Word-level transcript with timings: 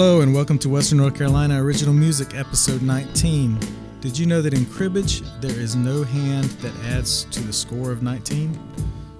Hello 0.00 0.22
and 0.22 0.34
welcome 0.34 0.58
to 0.60 0.70
Western 0.70 0.96
North 0.96 1.14
Carolina 1.14 1.62
Original 1.62 1.92
Music, 1.92 2.34
episode 2.34 2.80
19. 2.80 3.58
Did 4.00 4.18
you 4.18 4.24
know 4.24 4.40
that 4.40 4.54
in 4.54 4.64
cribbage 4.64 5.20
there 5.42 5.60
is 5.60 5.76
no 5.76 6.04
hand 6.04 6.46
that 6.62 6.74
adds 6.86 7.24
to 7.24 7.40
the 7.40 7.52
score 7.52 7.90
of 7.90 8.02
19? 8.02 8.58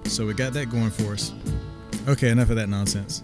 So 0.05 0.25
we 0.25 0.33
got 0.33 0.53
that 0.53 0.71
going 0.71 0.89
for 0.89 1.13
us. 1.13 1.33
Okay, 2.07 2.29
enough 2.29 2.49
of 2.49 2.55
that 2.55 2.67
nonsense. 2.67 3.23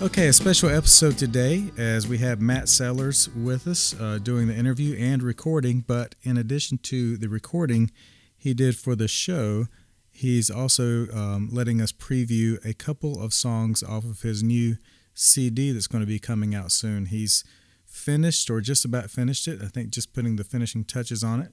Okay, 0.00 0.28
a 0.28 0.32
special 0.32 0.70
episode 0.70 1.18
today 1.18 1.70
as 1.76 2.08
we 2.08 2.16
have 2.16 2.40
Matt 2.40 2.70
Sellers 2.70 3.28
with 3.36 3.66
us 3.66 3.94
uh, 4.00 4.16
doing 4.16 4.48
the 4.48 4.56
interview 4.56 4.96
and 4.98 5.22
recording. 5.22 5.84
But 5.86 6.14
in 6.22 6.38
addition 6.38 6.78
to 6.84 7.18
the 7.18 7.28
recording 7.28 7.90
he 8.34 8.54
did 8.54 8.78
for 8.78 8.96
the 8.96 9.08
show, 9.08 9.66
he's 10.10 10.50
also 10.50 11.06
um, 11.12 11.50
letting 11.52 11.82
us 11.82 11.92
preview 11.92 12.64
a 12.64 12.72
couple 12.72 13.22
of 13.22 13.34
songs 13.34 13.82
off 13.82 14.04
of 14.04 14.22
his 14.22 14.42
new 14.42 14.78
CD 15.14 15.72
that's 15.72 15.86
going 15.86 16.02
to 16.02 16.06
be 16.06 16.18
coming 16.18 16.54
out 16.54 16.72
soon. 16.72 17.06
He's 17.06 17.44
finished 17.86 18.50
or 18.50 18.60
just 18.60 18.84
about 18.84 19.10
finished 19.10 19.48
it. 19.48 19.62
I 19.62 19.68
think 19.68 19.90
just 19.90 20.12
putting 20.12 20.36
the 20.36 20.44
finishing 20.44 20.84
touches 20.84 21.24
on 21.24 21.40
it. 21.40 21.52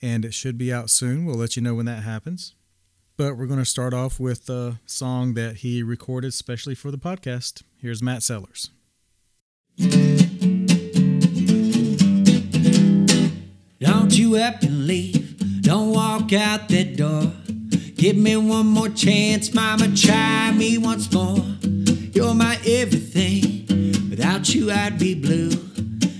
And 0.00 0.24
it 0.24 0.34
should 0.34 0.58
be 0.58 0.72
out 0.72 0.90
soon. 0.90 1.24
We'll 1.24 1.36
let 1.36 1.56
you 1.56 1.62
know 1.62 1.74
when 1.74 1.86
that 1.86 2.02
happens. 2.02 2.54
But 3.16 3.36
we're 3.36 3.46
going 3.46 3.58
to 3.58 3.64
start 3.64 3.94
off 3.94 4.18
with 4.18 4.48
a 4.50 4.80
song 4.84 5.34
that 5.34 5.56
he 5.58 5.82
recorded 5.82 6.34
specially 6.34 6.74
for 6.74 6.90
the 6.90 6.98
podcast. 6.98 7.62
Here's 7.76 8.02
Matt 8.02 8.22
Sellers. 8.22 8.70
Don't 13.78 14.18
you 14.18 14.36
up 14.36 14.62
and 14.62 14.86
leave. 14.86 15.62
Don't 15.62 15.90
walk 15.90 16.32
out 16.32 16.68
that 16.68 16.96
door. 16.96 17.32
Give 17.94 18.16
me 18.16 18.36
one 18.36 18.66
more 18.66 18.88
chance, 18.88 19.54
mama. 19.54 19.94
Try 19.94 20.50
me 20.52 20.78
once 20.78 21.12
more. 21.12 21.44
You're 22.14 22.34
my 22.34 22.58
everything. 22.66 23.64
Without 24.10 24.54
you, 24.54 24.70
I'd 24.70 24.98
be 24.98 25.14
blue. 25.14 25.50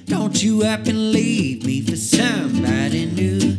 Don't 0.07 0.43
you 0.43 0.62
up 0.62 0.87
and 0.87 1.12
leave 1.12 1.67
me 1.67 1.83
for 1.83 1.97
somebody 1.97 3.05
new. 3.05 3.59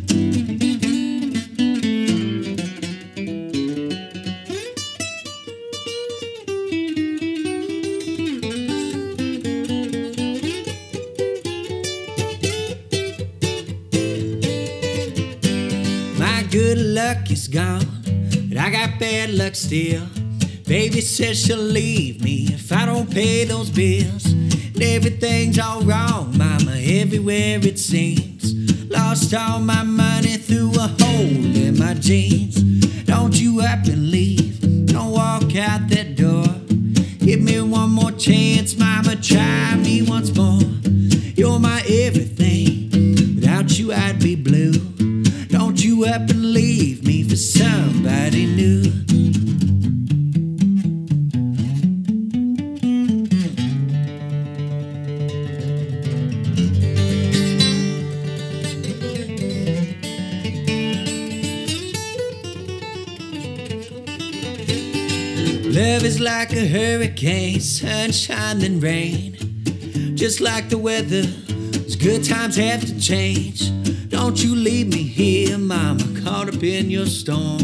My 16.18 16.42
good 16.50 16.78
luck 16.78 17.30
is 17.30 17.46
gone, 17.46 17.86
but 18.48 18.58
I 18.58 18.70
got 18.70 18.98
bad 18.98 19.30
luck 19.30 19.54
still. 19.54 20.02
Baby 20.74 21.02
says 21.02 21.40
she'll 21.40 21.56
leave 21.56 22.20
me 22.24 22.48
if 22.52 22.72
I 22.72 22.84
don't 22.84 23.08
pay 23.08 23.44
those 23.44 23.70
bills. 23.70 24.26
And 24.32 24.82
everything's 24.82 25.56
all 25.56 25.82
wrong, 25.82 26.36
mama, 26.36 26.72
everywhere 26.76 27.60
it 27.62 27.78
seems. 27.78 28.90
Lost 28.90 29.32
all 29.34 29.60
my 29.60 29.84
money 29.84 30.36
through 30.36 30.72
a 30.72 30.88
hole 31.00 31.56
in 31.64 31.78
my 31.78 31.94
jeans. 31.94 32.56
Don't 33.04 33.40
you 33.40 33.60
up 33.60 33.86
and 33.86 34.10
leave, 34.10 34.86
don't 34.86 35.12
walk 35.12 35.54
out 35.54 35.88
that 35.90 36.13
Is 66.14 66.20
like 66.20 66.52
a 66.52 66.64
hurricane, 66.64 67.58
sunshine 67.58 68.60
then 68.60 68.78
rain. 68.78 69.36
Just 70.14 70.40
like 70.40 70.68
the 70.68 70.78
weather, 70.78 71.22
those 71.22 71.96
good 71.96 72.22
times 72.22 72.54
have 72.54 72.82
to 72.82 73.00
change. 73.00 73.68
Don't 74.10 74.40
you 74.40 74.54
leave 74.54 74.86
me 74.86 75.02
here, 75.02 75.58
mama, 75.58 76.04
caught 76.22 76.54
up 76.54 76.62
in 76.62 76.88
your 76.88 77.06
storm. 77.06 77.58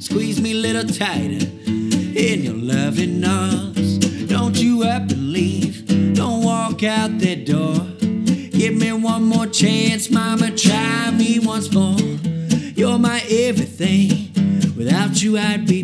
Squeeze 0.00 0.40
me 0.40 0.50
a 0.50 0.56
little 0.56 0.82
tighter 0.82 1.46
in 1.68 2.42
your 2.42 2.54
loving 2.54 3.24
arms. 3.24 3.98
Don't 4.26 4.56
you 4.60 4.82
up 4.82 5.02
and 5.02 5.32
leave, 5.32 5.86
don't 6.16 6.42
walk 6.42 6.82
out 6.82 7.20
that 7.20 7.46
door. 7.46 7.76
Give 8.50 8.74
me 8.74 8.90
one 8.94 9.22
more 9.22 9.46
chance, 9.46 10.10
mama, 10.10 10.50
try 10.56 11.12
me 11.12 11.38
once 11.38 11.72
more. 11.72 12.00
You're 12.74 12.98
my 12.98 13.22
everything, 13.30 14.32
without 14.76 15.22
you 15.22 15.38
I'd 15.38 15.68
be 15.68 15.75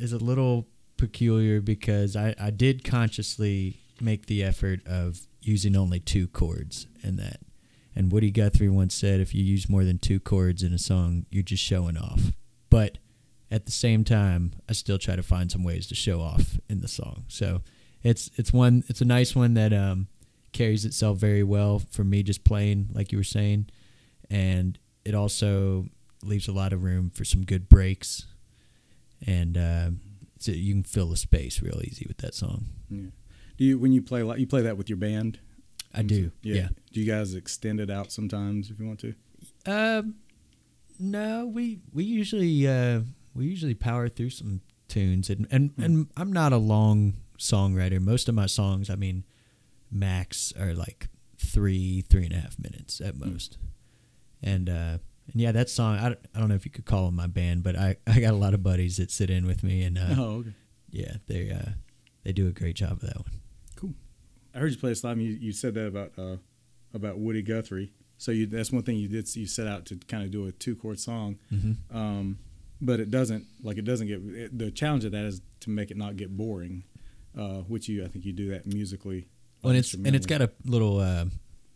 is 0.00 0.12
a 0.12 0.18
little 0.18 0.66
peculiar 0.96 1.60
because 1.60 2.16
I 2.16 2.34
I 2.40 2.50
did 2.50 2.84
consciously 2.84 3.80
make 4.00 4.26
the 4.26 4.42
effort 4.42 4.86
of 4.86 5.26
using 5.40 5.76
only 5.76 6.00
two 6.00 6.26
chords 6.28 6.86
in 7.02 7.16
that. 7.16 7.40
And 7.94 8.12
Woody 8.12 8.30
Guthrie 8.30 8.68
once 8.68 8.94
said 8.94 9.20
if 9.20 9.34
you 9.34 9.42
use 9.42 9.68
more 9.68 9.84
than 9.84 9.98
two 9.98 10.20
chords 10.20 10.62
in 10.62 10.72
a 10.72 10.78
song, 10.78 11.26
you're 11.30 11.42
just 11.42 11.62
showing 11.62 11.96
off. 11.96 12.32
But 12.70 12.98
at 13.50 13.66
the 13.66 13.72
same 13.72 14.04
time, 14.04 14.52
I 14.68 14.72
still 14.72 14.98
try 14.98 15.16
to 15.16 15.22
find 15.22 15.50
some 15.50 15.64
ways 15.64 15.86
to 15.88 15.94
show 15.94 16.20
off 16.20 16.58
in 16.68 16.80
the 16.80 16.88
song. 16.88 17.24
So 17.28 17.62
it's 18.02 18.30
it's 18.36 18.52
one 18.52 18.84
it's 18.88 19.00
a 19.00 19.04
nice 19.04 19.34
one 19.34 19.54
that 19.54 19.72
um 19.72 20.08
carries 20.52 20.84
itself 20.84 21.18
very 21.18 21.42
well 21.42 21.80
for 21.90 22.04
me 22.04 22.22
just 22.22 22.44
playing 22.44 22.88
like 22.92 23.12
you 23.12 23.18
were 23.18 23.24
saying 23.24 23.66
and 24.28 24.78
it 25.04 25.14
also 25.14 25.86
leaves 26.24 26.48
a 26.48 26.52
lot 26.52 26.72
of 26.72 26.82
room 26.82 27.10
for 27.10 27.24
some 27.24 27.44
good 27.44 27.68
breaks 27.68 28.26
and 29.26 29.56
uh, 29.56 29.90
so 30.38 30.52
you 30.52 30.72
can 30.72 30.82
fill 30.84 31.08
the 31.10 31.16
space 31.16 31.60
real 31.62 31.80
easy 31.84 32.06
with 32.08 32.18
that 32.18 32.34
song. 32.34 32.66
Yeah. 32.88 33.10
Do 33.58 33.64
you 33.64 33.78
when 33.78 33.92
you 33.92 34.02
play 34.02 34.22
like 34.22 34.38
you 34.38 34.46
play 34.46 34.62
that 34.62 34.76
with 34.76 34.88
your 34.88 34.96
band? 34.98 35.38
i 35.92 36.02
do. 36.02 36.30
Yeah, 36.42 36.68
Do 36.92 37.00
you 37.00 37.06
guys 37.10 37.34
extend 37.34 37.80
it 37.80 37.90
out 37.90 38.12
sometimes 38.12 38.70
if 38.70 38.78
you 38.78 38.86
want 38.86 39.00
to? 39.00 39.14
Um, 39.66 40.16
no 40.98 41.46
we 41.46 41.80
we 41.92 42.04
usually 42.04 42.66
uh, 42.66 43.00
we 43.34 43.46
usually 43.46 43.74
power 43.74 44.08
through 44.08 44.30
some 44.30 44.60
tunes 44.88 45.30
and 45.30 45.46
and, 45.52 45.72
and 45.78 46.08
i'm 46.16 46.32
not 46.32 46.52
a 46.52 46.56
long 46.56 47.14
songwriter. 47.38 48.00
Most 48.00 48.28
of 48.28 48.34
my 48.34 48.46
songs 48.46 48.90
i 48.90 48.94
mean 48.96 49.24
max 49.90 50.52
are 50.58 50.74
like 50.74 51.08
three 51.38 52.02
three 52.02 52.24
and 52.24 52.32
a 52.32 52.38
half 52.38 52.58
minutes 52.58 53.00
at 53.00 53.16
most. 53.16 53.58
And 54.42 54.68
uh 54.68 54.98
and 55.32 55.40
yeah 55.40 55.52
that 55.52 55.68
song 55.70 55.96
I 55.98 56.08
don't, 56.10 56.18
I 56.34 56.38
don't 56.40 56.48
know 56.48 56.54
if 56.54 56.64
you 56.64 56.70
could 56.70 56.84
call 56.86 57.06
them 57.06 57.16
my 57.16 57.26
band 57.26 57.62
but 57.62 57.76
i 57.76 57.96
i 58.06 58.20
got 58.20 58.32
a 58.34 58.36
lot 58.36 58.54
of 58.54 58.62
buddies 58.62 58.96
that 58.98 59.10
sit 59.10 59.30
in 59.30 59.46
with 59.46 59.62
me 59.62 59.82
and 59.82 59.98
uh 59.98 60.14
Oh, 60.18 60.22
okay. 60.40 60.52
yeah 60.90 61.14
they 61.26 61.50
uh 61.50 61.70
they 62.24 62.32
do 62.32 62.46
a 62.48 62.52
great 62.52 62.76
job 62.76 62.92
of 62.92 63.00
that 63.00 63.16
one 63.16 63.40
Cool. 63.76 63.94
I 64.54 64.58
heard 64.58 64.72
you 64.72 64.78
play 64.78 64.90
a 64.92 64.94
slide. 64.94 65.16
You, 65.18 65.30
you 65.30 65.52
said 65.52 65.74
that 65.74 65.86
about 65.86 66.12
uh, 66.18 66.36
about 66.92 67.18
Woody 67.18 67.40
Guthrie. 67.42 67.92
So 68.18 68.30
you 68.32 68.46
that's 68.46 68.70
one 68.72 68.82
thing 68.82 68.96
you 68.96 69.08
did. 69.08 69.34
You 69.36 69.46
set 69.46 69.66
out 69.66 69.86
to 69.86 69.96
kind 69.96 70.22
of 70.24 70.30
do 70.30 70.46
a 70.46 70.52
two 70.52 70.74
chord 70.76 70.98
song, 71.00 71.38
mm-hmm. 71.50 71.96
um, 71.96 72.38
but 72.80 73.00
it 73.00 73.10
doesn't 73.10 73.46
like 73.62 73.78
it 73.78 73.84
doesn't 73.86 74.08
get. 74.08 74.20
It, 74.22 74.58
the 74.58 74.70
challenge 74.70 75.04
of 75.06 75.12
that 75.12 75.24
is 75.24 75.40
to 75.60 75.70
make 75.70 75.90
it 75.90 75.96
not 75.96 76.16
get 76.16 76.36
boring, 76.36 76.84
uh, 77.38 77.60
which 77.68 77.88
you 77.88 78.04
I 78.04 78.08
think 78.08 78.24
you 78.26 78.32
do 78.34 78.50
that 78.50 78.66
musically. 78.66 79.28
Well, 79.62 79.70
and 79.70 79.78
it's 79.78 79.94
and 79.94 80.14
it's 80.14 80.26
got 80.26 80.42
a 80.42 80.50
little 80.66 80.98
uh, 80.98 81.26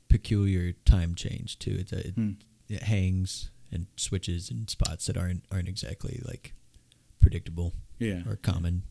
peculiar 0.08 0.72
time 0.84 1.14
change 1.14 1.58
too. 1.58 1.76
It's 1.78 1.92
a, 1.92 2.08
it, 2.08 2.14
Hmm. 2.14 2.30
it 2.68 2.82
hangs 2.82 3.50
and 3.74 3.86
switches 3.96 4.50
and 4.50 4.70
spots 4.70 5.06
that 5.06 5.16
aren't 5.16 5.44
aren't 5.50 5.68
exactly 5.68 6.20
like 6.24 6.54
predictable 7.20 7.72
yeah. 7.98 8.22
or 8.28 8.36
common. 8.36 8.82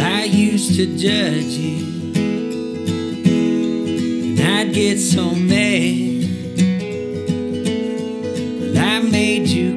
I 0.00 0.24
used 0.24 0.76
to 0.76 0.96
judge 0.96 1.44
you, 1.44 2.12
and 4.30 4.40
I'd 4.40 4.72
get 4.72 4.98
so 4.98 5.34
mad. 5.34 6.22
But 8.60 8.78
I 8.78 9.00
made 9.00 9.48
you 9.48 9.73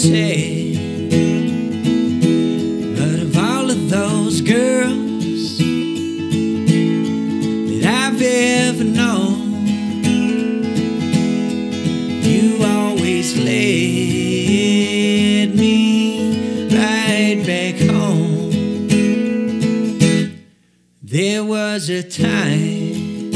But 0.00 0.14
of 3.20 3.36
all 3.36 3.68
of 3.68 3.90
those 3.90 4.40
girls 4.42 5.58
That 7.68 7.84
I've 7.84 8.22
ever 8.22 8.84
known 8.84 9.66
You 12.22 12.64
always 12.64 13.36
led 13.38 13.56
me 15.56 16.68
right 16.68 17.44
back 17.44 17.80
home. 17.90 18.52
There 21.02 21.42
was 21.44 21.88
a 21.90 22.04
time 22.04 23.32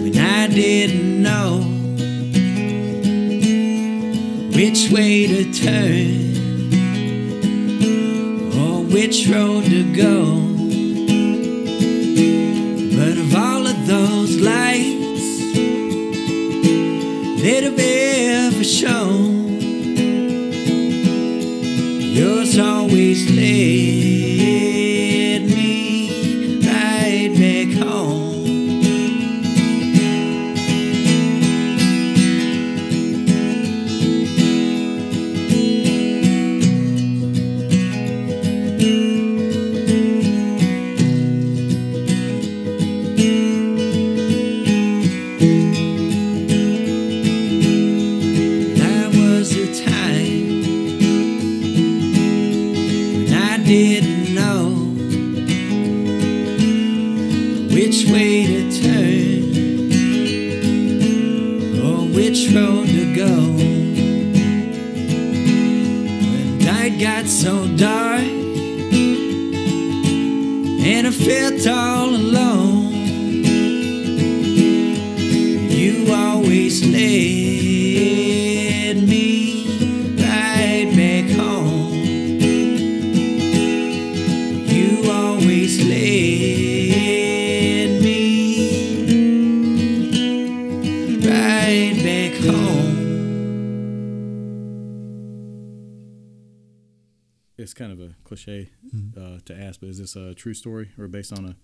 When 0.00 0.16
I 0.16 0.46
didn't 0.46 1.22
know 1.24 1.63
which 4.54 4.88
way 4.92 5.26
to 5.26 5.52
turn 5.52 6.32
or 8.56 8.84
which 8.84 9.26
road 9.28 9.64
to 9.64 9.82
go. 9.96 10.43
Which 57.74 58.06
way 58.06 58.46
to 58.46 58.70
turn 58.82 59.42
or 61.84 62.06
which 62.14 62.48
road 62.54 62.86
to 62.86 63.04
go. 63.16 63.34
When 66.30 66.58
night 66.58 67.00
got 67.00 67.26
so 67.26 67.66
dark 67.76 68.22
and 70.86 71.06
I 71.08 71.10
felt 71.10 71.66
all 71.66 72.10
alone. 72.10 72.92
You 75.68 76.12
always 76.14 76.86
led 76.86 77.53
It's 97.74 97.78
kind 97.80 97.90
of 97.90 97.98
a 98.00 98.14
cliche 98.22 98.70
Mm-hmm. 98.94 99.18
uh, 99.36 99.38
to 99.46 99.52
ask, 99.60 99.80
but 99.80 99.88
is 99.88 99.98
this 99.98 100.14
a 100.14 100.32
true 100.32 100.54
story 100.54 100.90
or 100.96 101.08
based 101.08 101.32
on 101.36 101.44
a 101.44 101.56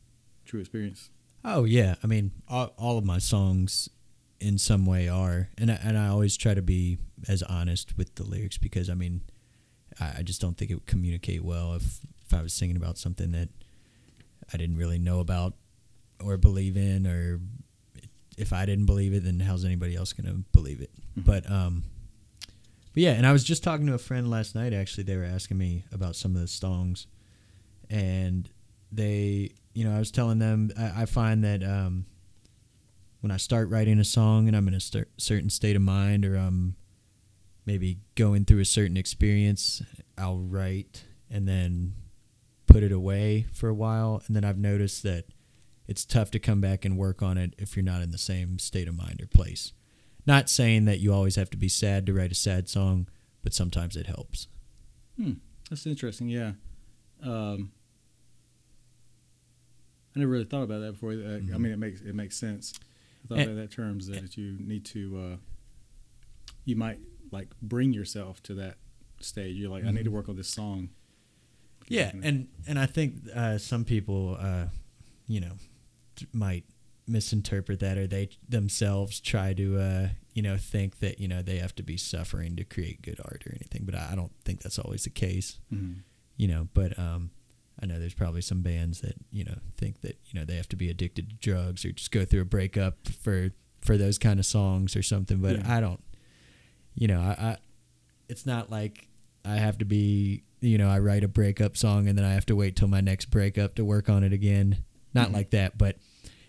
true 0.45 0.59
experience? 0.59 1.11
Oh 1.45 1.63
yeah, 1.63 1.95
I 2.03 2.09
mean, 2.09 2.33
all, 2.49 2.73
all 2.77 2.99
of 2.99 3.05
my 3.05 3.19
songs 3.19 3.89
in 4.41 4.59
some 4.59 4.87
way 4.87 5.09
are, 5.09 5.51
and 5.57 5.71
I, 5.71 5.75
and 5.85 5.97
I 5.97 6.09
always 6.09 6.37
try 6.37 6.55
to 6.55 6.63
be 6.63 6.99
as 7.29 7.45
honest 7.45 7.97
with 7.97 8.17
the 8.17 8.25
lyrics 8.25 8.59
because 8.59 8.91
I 8.91 8.95
mean, 8.95 9.21
I, 10.01 10.15
I 10.19 10.23
just 10.23 10.41
don't 10.41 10.57
think 10.59 10.73
it 10.73 10.75
would 10.75 10.87
communicate 10.87 11.45
well 11.45 11.75
if 11.75 12.01
if 12.27 12.35
I 12.35 12.43
was 12.43 12.53
singing 12.55 12.77
about 12.77 12.99
something 12.99 13.31
that 13.31 13.51
I 14.53 14.57
didn't 14.57 14.79
really 14.79 14.99
know 14.99 15.21
about 15.21 15.55
or 16.21 16.37
believe 16.37 16.77
in, 16.77 17.07
or 17.07 17.41
if 18.37 18.53
I 18.53 18.67
didn't 18.67 18.87
believe 18.87 19.15
it, 19.15 19.23
then 19.23 19.39
how's 19.39 19.65
anybody 19.65 19.95
else 19.95 20.13
gonna 20.13 20.39
believe 20.51 20.81
it? 20.81 20.91
But 21.17 21.49
um, 21.49 21.85
but 22.93 23.03
yeah, 23.03 23.13
and 23.13 23.27
I 23.27 23.33
was 23.33 23.45
just 23.45 23.63
talking 23.63 23.87
to 23.87 23.95
a 23.95 23.99
friend 23.99 24.31
last 24.31 24.55
night. 24.55 24.73
Actually, 24.73 25.05
they 25.05 25.17
were 25.17 25.25
asking 25.25 25.59
me 25.59 25.85
about 25.93 26.17
some 26.17 26.35
of 26.35 26.41
the 26.41 26.49
songs, 26.49 27.07
and 27.89 28.51
they, 28.91 29.53
you 29.75 29.85
know, 29.85 29.95
I 29.95 29.99
was 29.99 30.11
telling 30.11 30.39
them 30.39 30.71
I, 30.79 31.03
I 31.03 31.07
find 31.07 31.45
that 31.45 31.63
um, 31.63 32.07
when 33.21 33.31
I 33.31 33.37
start 33.37 33.69
writing 33.69 33.99
a 33.99 34.05
song 34.05 34.49
and 34.49 34.57
I'm 34.57 34.69
in 34.69 34.75
a 34.75 34.81
cer- 34.81 35.09
certain 35.19 35.51
state 35.51 35.77
of 35.77 35.83
mind, 35.83 36.25
or 36.25 36.37
I'm 36.37 36.77
maybe 37.67 37.99
going 38.15 38.45
through 38.45 38.61
a 38.61 38.65
certain 38.65 38.97
experience, 38.97 39.83
I'll 40.19 40.39
write 40.39 41.05
and 41.31 41.47
then 41.47 41.95
put 42.67 42.83
it 42.83 42.93
away 42.93 43.47
for 43.53 43.69
a 43.69 43.75
while, 43.75 44.23
and 44.27 44.35
then 44.35 44.45
I've 44.45 44.59
noticed 44.59 45.03
that 45.05 45.27
it's 45.87 46.05
tough 46.05 46.31
to 46.33 46.39
come 46.39 46.61
back 46.61 46.85
and 46.85 46.97
work 46.97 47.23
on 47.23 47.37
it 47.37 47.55
if 47.59 47.77
you're 47.77 47.85
not 47.85 48.03
in 48.03 48.11
the 48.11 48.19
same 48.19 48.59
state 48.59 48.89
of 48.89 48.97
mind 48.97 49.21
or 49.21 49.27
place. 49.27 49.73
Not 50.27 50.49
saying 50.51 50.85
that 50.85 51.01
you 51.01 51.13
always 51.13 51.37
have 51.37 51.51
to 51.51 51.57
be 51.57 51.69
sad 51.69 52.07
to 52.07 52.13
write 52.15 52.31
a 52.33 52.35
sad 52.35 52.69
song, 52.69 53.09
but 53.43 53.55
sometimes 53.55 53.97
it 53.97 54.07
helps. 54.07 54.49
Hmm, 55.17 55.33
that's 55.69 55.87
interesting. 55.87 56.29
Yeah, 56.29 56.53
um, 57.23 57.73
I 60.15 60.19
never 60.21 60.31
really 60.33 60.45
thought 60.45 60.63
about 60.63 60.81
that 60.81 60.93
before. 60.93 61.13
Uh, 61.13 61.37
I 61.55 61.59
mean, 61.59 61.73
it 61.73 61.79
makes 61.79 62.01
it 62.01 62.15
makes 62.15 62.37
sense. 62.37 62.73
I 63.25 63.29
thought 63.29 63.39
And- 63.39 63.51
about 63.51 63.61
that 63.63 63.71
terms 63.71 64.07
that 64.09 64.37
you 64.37 64.57
need 64.59 64.85
to. 64.87 65.19
Uh, 65.19 65.37
you 66.65 66.77
might 66.77 66.99
like 67.31 67.49
bring 67.63 67.93
yourself 67.93 68.43
to 68.45 68.55
that 68.55 68.77
stage. 69.21 69.57
You're 69.57 69.71
like, 69.71 69.85
I 69.85 69.91
need 69.91 70.05
to 70.05 70.11
work 70.11 70.29
on 70.29 70.37
this 70.37 70.49
song. 70.49 70.91
Yeah, 71.89 72.13
and 72.23 72.49
and 72.67 72.79
I 72.79 72.87
think 72.87 73.15
uh, 73.35 73.59
some 73.59 73.85
people, 73.85 74.37
uh, 74.39 74.67
you 75.27 75.41
know, 75.41 75.53
might 76.33 76.65
misinterpret 77.07 77.81
that, 77.81 77.99
or 77.99 78.07
they 78.07 78.31
themselves 78.49 79.21
try 79.21 79.53
to, 79.55 79.79
uh, 79.79 80.09
you 80.35 80.43
know, 80.43 80.57
think 80.57 81.01
that 81.01 81.19
you 81.21 81.29
know 81.29 81.43
they 81.43 81.59
have 81.59 81.75
to 81.77 81.83
be 81.83 81.97
suffering 81.97 82.57
to 82.57 82.65
create 82.65 83.03
good 83.03 83.21
art 83.25 83.43
or 83.47 83.53
anything. 83.55 83.83
But 83.85 83.95
I 83.95 84.11
I 84.13 84.15
don't 84.15 84.33
think 84.45 84.63
that's 84.63 84.79
always 84.79 85.05
the 85.05 85.11
case. 85.11 85.59
Mhm. 85.73 86.03
You 86.37 86.49
know, 86.49 86.69
but 86.75 86.99
um, 86.99 87.31
I 87.83 87.87
know 87.87 87.99
there's 87.99 88.15
probably 88.15 88.41
some 88.43 88.63
bands 88.63 89.01
that 89.01 89.15
you 89.31 89.45
know 89.45 89.59
think 89.77 90.01
that 90.03 90.19
you 90.27 90.39
know 90.39 90.45
they 90.47 90.57
have 90.57 90.69
to 90.71 90.77
be 90.77 90.89
addicted 90.91 91.29
to 91.31 91.37
drugs 91.37 91.85
or 91.85 91.93
just 91.93 92.11
go 92.11 92.25
through 92.25 92.43
a 92.43 92.47
breakup 92.47 93.09
for 93.09 93.51
for 93.81 93.97
those 93.97 94.19
kind 94.19 94.39
of 94.39 94.47
songs 94.47 94.95
or 94.97 95.03
something. 95.03 95.39
But 95.41 95.57
Yeah. 95.59 95.77
I 95.77 95.81
don't. 95.81 96.03
You 96.95 97.09
know, 97.09 97.21
I, 97.21 97.31
I 97.53 97.57
it's 98.29 98.47
not 98.47 98.71
like 98.71 99.09
I 99.45 99.57
have 99.57 99.79
to 99.79 99.85
be, 99.85 100.45
you 100.61 100.77
know, 100.79 100.89
I 100.89 100.99
write 100.99 101.25
a 101.25 101.29
breakup 101.29 101.77
song 101.77 102.09
and 102.09 102.17
then 102.19 102.25
I 102.25 102.33
have 102.35 102.47
to 102.47 102.57
wait 102.57 102.77
till 102.77 102.89
my 102.89 103.01
next 103.01 103.27
breakup 103.27 103.75
to 103.77 103.85
work 103.85 104.09
on 104.09 104.23
it 104.23 104.33
again. 104.33 104.85
Not 105.15 105.31
Mhm. 105.31 105.35
like 105.35 105.51
that, 105.51 105.79
but 105.79 105.97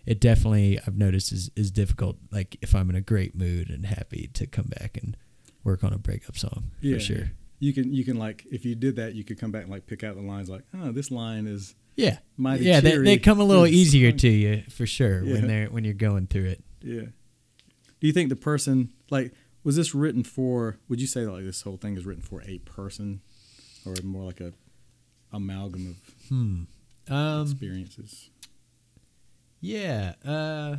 it 0.05 0.19
definitely 0.19 0.79
I've 0.85 0.97
noticed 0.97 1.31
is 1.31 1.49
is 1.55 1.71
difficult. 1.71 2.17
Like 2.31 2.57
if 2.61 2.73
I'm 2.75 2.89
in 2.89 2.95
a 2.95 3.01
great 3.01 3.35
mood 3.35 3.69
and 3.69 3.85
happy 3.85 4.29
to 4.33 4.47
come 4.47 4.65
back 4.79 4.97
and 5.01 5.15
work 5.63 5.83
on 5.83 5.93
a 5.93 5.97
breakup 5.97 6.37
song 6.37 6.71
Yeah, 6.81 6.95
for 6.95 6.99
sure. 7.01 7.31
You 7.59 7.73
can 7.73 7.93
you 7.93 8.03
can 8.03 8.17
like 8.17 8.45
if 8.51 8.65
you 8.65 8.73
did 8.75 8.95
that, 8.95 9.13
you 9.13 9.23
could 9.23 9.39
come 9.39 9.51
back 9.51 9.63
and 9.63 9.71
like 9.71 9.85
pick 9.87 10.03
out 10.03 10.15
the 10.15 10.21
lines 10.21 10.49
like, 10.49 10.63
oh, 10.73 10.91
this 10.91 11.11
line 11.11 11.45
is 11.45 11.75
Yeah, 11.95 12.17
mighty 12.37 12.63
yeah, 12.65 12.79
they, 12.79 12.97
they 12.97 13.17
come 13.19 13.39
a 13.39 13.43
little 13.43 13.67
easier 13.67 14.11
to 14.11 14.27
you 14.29 14.63
for 14.69 14.85
sure 14.87 15.23
Yeah. 15.23 15.33
when 15.33 15.47
they're 15.47 15.67
when 15.67 15.83
you're 15.83 15.93
going 15.93 16.25
through 16.27 16.45
it. 16.45 16.63
Yeah. 16.81 17.01
Do 17.99 18.07
you 18.07 18.13
think 18.13 18.29
the 18.29 18.35
person 18.35 18.91
like 19.11 19.33
was 19.63 19.75
this 19.75 19.93
written 19.93 20.23
for? 20.23 20.79
Would 20.89 20.99
you 20.99 21.05
say 21.05 21.23
that 21.23 21.31
like 21.31 21.43
this 21.45 21.61
whole 21.61 21.77
thing 21.77 21.95
is 21.95 22.03
written 22.03 22.23
for 22.23 22.41
a 22.47 22.57
person, 22.59 23.21
or 23.85 23.93
more 24.03 24.23
like 24.23 24.39
a 24.41 24.53
amalgam 25.31 25.85
of 25.91 26.27
Hmm. 26.29 26.63
Um, 27.13 27.43
experiences? 27.43 28.30
Yeah, 29.61 30.15
uh, 30.25 30.77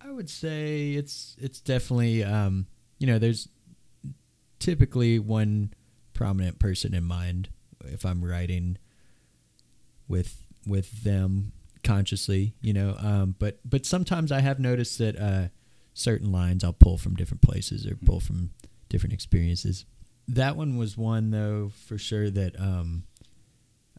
I 0.00 0.10
would 0.10 0.30
say 0.30 0.92
it's 0.92 1.36
it's 1.38 1.60
definitely 1.60 2.24
um, 2.24 2.66
you 2.98 3.06
know 3.06 3.18
there's 3.18 3.48
typically 4.58 5.18
one 5.18 5.74
prominent 6.14 6.58
person 6.58 6.94
in 6.94 7.04
mind 7.04 7.50
if 7.84 8.04
I'm 8.06 8.24
writing 8.24 8.78
with 10.08 10.42
with 10.66 11.04
them 11.04 11.52
consciously, 11.84 12.54
you 12.62 12.72
know. 12.72 12.96
Um, 12.98 13.36
but 13.38 13.58
but 13.64 13.84
sometimes 13.84 14.32
I 14.32 14.40
have 14.40 14.58
noticed 14.58 14.98
that 14.98 15.18
uh, 15.18 15.48
certain 15.94 16.32
lines 16.32 16.64
I'll 16.64 16.72
pull 16.72 16.96
from 16.96 17.16
different 17.16 17.42
places 17.42 17.86
or 17.86 17.96
pull 17.96 18.20
from 18.20 18.50
different 18.88 19.12
experiences. 19.12 19.84
That 20.28 20.56
one 20.56 20.76
was 20.78 20.96
one 20.96 21.30
though 21.30 21.70
for 21.86 21.98
sure 21.98 22.30
that 22.30 22.58
um, 22.58 23.04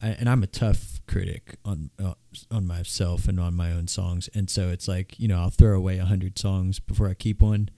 I, 0.04 0.10
and 0.20 0.28
I'm 0.28 0.44
a 0.44 0.48
tough 0.48 1.00
critic 1.08 1.56
on 1.64 1.90
uh, 1.98 2.16
on 2.52 2.68
myself 2.68 3.28
and 3.28 3.40
on 3.40 3.56
my 3.56 3.72
own 3.72 3.88
songs, 3.88 4.30
and 4.36 4.50
so 4.50 4.70
it's 4.70 4.88
like 4.88 5.18
you 5.18 5.30
know 5.30 5.40
I'll 5.40 5.50
throw 5.50 5.78
away 5.78 5.98
a 5.98 6.06
hundred 6.06 6.38
songs 6.38 6.80
before 6.80 7.08
I 7.08 7.14
keep 7.14 7.42
one, 7.42 7.70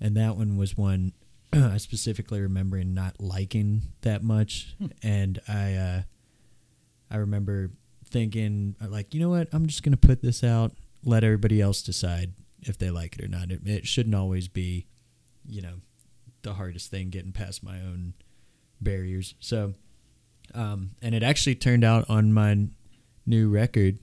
and 0.00 0.16
that 0.16 0.36
one 0.36 0.56
was 0.56 0.76
one 0.76 1.12
I 1.52 1.78
specifically 1.78 2.40
remembering 2.40 2.94
not 2.94 3.20
liking 3.20 3.82
that 4.02 4.22
much, 4.22 4.76
and 5.02 5.40
I 5.48 5.74
uh, 5.74 6.02
I 7.10 7.16
remember 7.16 7.72
thinking 8.04 8.76
uh, 8.82 8.88
like 8.88 9.12
you 9.12 9.20
know 9.20 9.30
what? 9.30 9.48
I'm 9.52 9.66
just 9.66 9.82
gonna 9.82 9.96
put 9.96 10.22
this 10.22 10.44
out, 10.44 10.72
let 11.04 11.24
everybody 11.24 11.60
else 11.60 11.82
decide 11.82 12.34
if 12.62 12.78
they 12.78 12.90
like 12.90 13.18
it 13.18 13.24
or 13.24 13.28
not. 13.28 13.50
It, 13.50 13.66
it 13.66 13.86
shouldn't 13.86 14.14
always 14.14 14.46
be, 14.46 14.86
you 15.44 15.62
know, 15.62 15.74
the 16.42 16.54
hardest 16.54 16.90
thing 16.90 17.10
getting 17.10 17.32
past 17.32 17.64
my 17.64 17.80
own 17.80 18.14
barriers. 18.80 19.34
So, 19.40 19.74
um, 20.54 20.90
and 21.02 21.14
it 21.14 21.22
actually 21.22 21.54
turned 21.54 21.84
out 21.84 22.08
on 22.08 22.32
my 22.32 22.68
new 23.26 23.48
record 23.50 23.98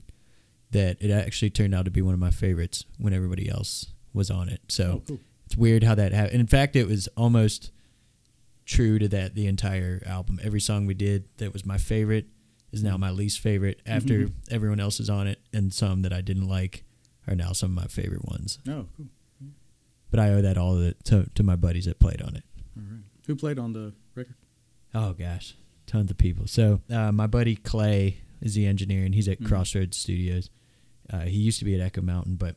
that 0.70 0.96
it 1.00 1.10
actually 1.10 1.50
turned 1.50 1.74
out 1.74 1.84
to 1.84 1.90
be 1.90 2.02
one 2.02 2.14
of 2.14 2.20
my 2.20 2.30
favorites 2.30 2.84
when 2.98 3.12
everybody 3.12 3.48
else 3.48 3.86
was 4.12 4.30
on 4.30 4.48
it. 4.48 4.60
So 4.68 4.84
Oh, 4.84 5.02
cool. 5.06 5.20
it's 5.46 5.56
weird 5.56 5.82
how 5.84 5.94
that 5.94 6.12
happened. 6.12 6.40
In 6.40 6.46
fact, 6.46 6.76
it 6.76 6.86
was 6.86 7.08
almost 7.16 7.70
true 8.64 8.98
to 8.98 9.08
that 9.08 9.34
the 9.34 9.46
entire 9.46 10.02
album. 10.06 10.40
Every 10.42 10.60
song 10.60 10.86
we 10.86 10.94
did 10.94 11.24
that 11.38 11.52
was 11.52 11.64
my 11.64 11.78
favorite 11.78 12.26
is 12.72 12.82
now 12.82 12.96
my 12.96 13.10
least 13.10 13.38
favorite 13.40 13.80
after 13.86 14.24
Mhm. 14.26 14.32
everyone 14.50 14.80
else 14.80 14.98
is 15.00 15.08
on 15.08 15.26
it, 15.28 15.40
and 15.52 15.72
some 15.72 16.02
that 16.02 16.12
I 16.12 16.20
didn't 16.20 16.48
like 16.48 16.84
are 17.28 17.34
now 17.36 17.52
some 17.52 17.70
of 17.70 17.76
my 17.76 17.86
favorite 17.88 18.24
ones. 18.24 18.58
Oh, 18.68 18.86
cool. 18.96 19.06
But 20.10 20.20
I 20.20 20.30
owe 20.30 20.42
that 20.42 20.56
all 20.58 20.74
to, 20.76 20.94
to, 21.04 21.30
to 21.34 21.42
my 21.42 21.56
buddies 21.56 21.84
that 21.86 21.98
played 22.00 22.20
on 22.22 22.36
it. 22.36 22.44
All 22.76 22.82
right. 22.90 23.00
Who 23.26 23.34
played 23.36 23.58
on 23.58 23.72
the 23.72 23.92
record? 24.14 24.34
Oh 24.94 25.12
gosh, 25.12 25.54
tons 25.86 26.10
of 26.10 26.18
people. 26.18 26.46
So 26.46 26.80
uh, 26.90 27.12
my 27.12 27.26
buddy 27.26 27.56
Clay 27.56 28.18
is 28.40 28.54
the 28.54 28.66
engineer, 28.66 29.04
and 29.04 29.14
he's 29.14 29.28
at 29.28 29.40
Mhm. 29.40 29.46
Crossroads 29.46 29.96
Studios. 29.96 30.50
Uh, 31.08 31.20
he 31.20 31.38
used 31.38 31.58
to 31.60 31.64
be 31.64 31.74
at 31.74 31.80
Echo 31.80 32.02
Mountain, 32.02 32.36
but 32.36 32.56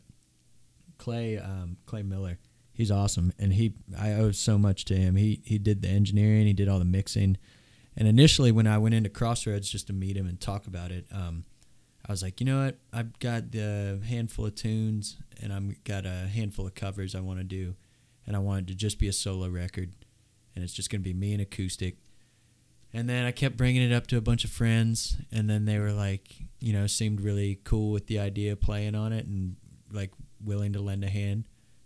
Clay 0.98 1.38
um, 1.38 1.78
Clay 1.86 2.04
Miller, 2.04 2.40
he's 2.74 2.92
awesome, 2.92 3.32
and 3.40 3.54
he 3.54 3.74
I 3.98 4.14
owe 4.14 4.32
so 4.32 4.58
much 4.58 4.86
to 4.86 4.96
him. 4.96 5.16
He 5.16 5.42
he 5.46 5.58
did 5.58 5.82
the 5.82 5.88
engineering, 5.90 6.46
he 6.48 6.54
did 6.54 6.68
all 6.68 6.80
the 6.80 6.86
mixing, 6.86 7.38
and 7.96 8.08
initially 8.08 8.52
when 8.52 8.68
I 8.68 8.78
went 8.78 8.96
into 8.96 9.10
Crossroads 9.10 9.70
just 9.70 9.88
to 9.88 9.94
meet 9.94 10.18
him 10.18 10.28
and 10.28 10.40
talk 10.40 10.68
about 10.68 10.92
it, 10.92 11.06
um, 11.12 11.46
I 12.06 12.12
was 12.12 12.22
like, 12.24 12.40
you 12.42 12.46
know 12.46 12.66
what, 12.66 12.80
I've 12.92 13.18
got 13.20 13.52
the 13.52 14.02
handful 14.06 14.46
of 14.48 14.56
tunes, 14.56 15.18
and 15.42 15.54
I've 15.54 15.84
got 15.84 16.06
a 16.06 16.28
handful 16.28 16.66
of 16.66 16.74
covers 16.76 17.14
I 17.16 17.20
want 17.22 17.40
to 17.40 17.46
do, 17.46 17.76
and 18.26 18.36
I 18.36 18.40
wanted 18.40 18.68
to 18.70 18.76
just 18.76 19.00
be 19.00 19.08
a 19.08 19.14
solo 19.14 19.48
record, 19.48 19.94
and 20.56 20.64
it's 20.64 20.74
just 20.74 20.90
gonna 20.90 21.04
be 21.04 21.14
me 21.14 21.34
and 21.34 21.42
acoustic. 21.42 21.98
And 22.94 23.08
then 23.08 23.26
I 23.26 23.32
kept 23.32 23.56
bringing 23.56 23.84
it 23.84 23.94
up 23.94 24.08
to 24.08 24.18
a 24.18 24.22
bunch 24.22 24.44
of 24.44 24.50
friends, 24.50 25.18
and 25.32 25.48
then 25.50 25.66
they 25.66 25.78
were 25.78 25.92
like, 25.94 26.36
you 26.60 26.74
know, 26.74 26.88
seemed 26.88 27.22
really 27.22 27.60
cool 27.64 27.92
with 27.92 28.08
the 28.08 28.18
idea 28.20 28.54
of 28.54 28.62
playing 28.62 28.96
on 28.96 29.14
it 29.14 29.26
and 29.28 29.56
like 29.92 30.12
willing 30.44 30.74
to 30.74 30.80
lend 30.82 31.04
a 31.04 31.10
hand 31.10 31.44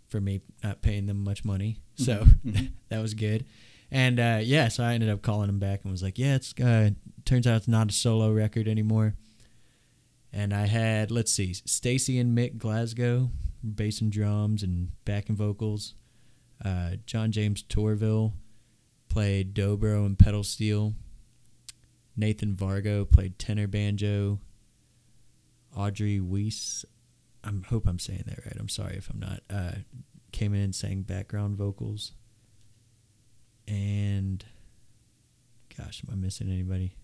for 0.08 0.20
me 0.20 0.40
not 0.62 0.80
paying 0.80 1.06
them 1.06 1.22
much 1.22 1.44
money. 1.44 1.78
So 1.96 2.24
Mhm. 2.46 2.70
that 2.88 3.02
was 3.02 3.12
good. 3.14 3.44
And 3.90 4.18
uh, 4.18 4.40
yeah, 4.42 4.68
so 4.68 4.82
I 4.82 4.94
ended 4.94 5.10
up 5.10 5.20
calling 5.22 5.46
them 5.48 5.58
back 5.58 5.80
and 5.84 5.92
was 5.92 6.02
like, 6.02 6.18
yeah, 6.18 6.36
it's 6.36 6.54
uh, 6.60 6.90
turns 7.24 7.46
out 7.46 7.56
it's 7.58 7.68
not 7.68 7.90
a 7.90 7.92
solo 7.92 8.32
record 8.32 8.66
anymore. 8.66 9.14
And 10.32 10.52
I 10.52 10.66
had 10.66 11.10
let's 11.10 11.32
see, 11.32 11.52
Stacy 11.54 12.18
and 12.18 12.36
Mick 12.36 12.56
Glasgow, 12.58 13.30
bass 13.62 14.00
and 14.00 14.10
drums 14.10 14.62
and 14.62 14.90
backing 15.04 15.36
vocals. 15.36 15.94
Uh, 16.64 16.92
John 17.06 17.30
James 17.30 17.62
Torville 17.62 18.32
played 19.14 19.54
dobro 19.54 20.04
and 20.04 20.18
pedal 20.18 20.42
steel. 20.42 20.92
Nathan 22.16 22.56
Vargo 22.56 23.08
played 23.08 23.38
tenor 23.38 23.68
banjo. 23.68 24.40
Audrey 25.76 26.18
Weiss, 26.18 26.84
I 27.44 27.52
hope 27.68 27.86
I'm 27.86 28.00
saying 28.00 28.24
that 28.26 28.44
right. 28.44 28.56
I'm 28.58 28.68
sorry 28.68 28.96
if 28.96 29.08
I'm 29.08 29.20
not. 29.20 29.40
Uh, 29.48 29.78
came 30.32 30.52
in 30.52 30.62
and 30.62 30.74
sang 30.74 31.02
background 31.02 31.56
vocals. 31.56 32.10
And 33.68 34.44
gosh, 35.78 36.02
am 36.04 36.12
I 36.12 36.16
missing 36.16 36.50
anybody? 36.50 36.96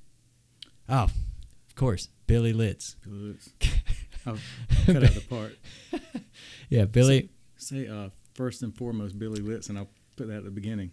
Oh, 0.88 1.04
of 1.04 1.74
course, 1.76 2.08
Billy 2.26 2.52
Litz. 2.52 2.96
Good. 3.04 3.38
I'll 4.26 4.36
cut 4.84 5.04
out 5.04 5.14
the 5.14 5.24
part. 5.28 5.56
Yeah, 6.68 6.84
Billy. 6.84 7.30
Say 7.56 7.88
uh, 7.88 8.10
first 8.34 8.62
and 8.62 8.72
foremost 8.72 9.18
Billy 9.18 9.42
Litz, 9.42 9.68
and 9.68 9.76
I'll 9.76 9.90
put 10.16 10.28
that 10.28 10.36
at 10.36 10.44
the 10.44 10.52
beginning. 10.52 10.92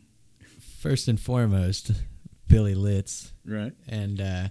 First 0.59 1.07
and 1.07 1.19
foremost, 1.19 1.91
Billy 2.47 2.75
Litz, 2.75 3.33
Right. 3.45 3.73
and 3.87 4.19
uh, 4.21 4.47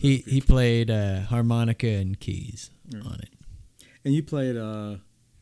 he 0.00 0.18
he 0.18 0.40
played 0.40 0.90
uh, 0.90 1.20
harmonica 1.22 1.88
and 1.88 2.18
keys 2.18 2.70
Right. 2.92 3.04
on 3.04 3.20
it, 3.20 3.30
and 4.04 4.14
you 4.14 4.22
played 4.22 4.56
uh, 4.56 4.96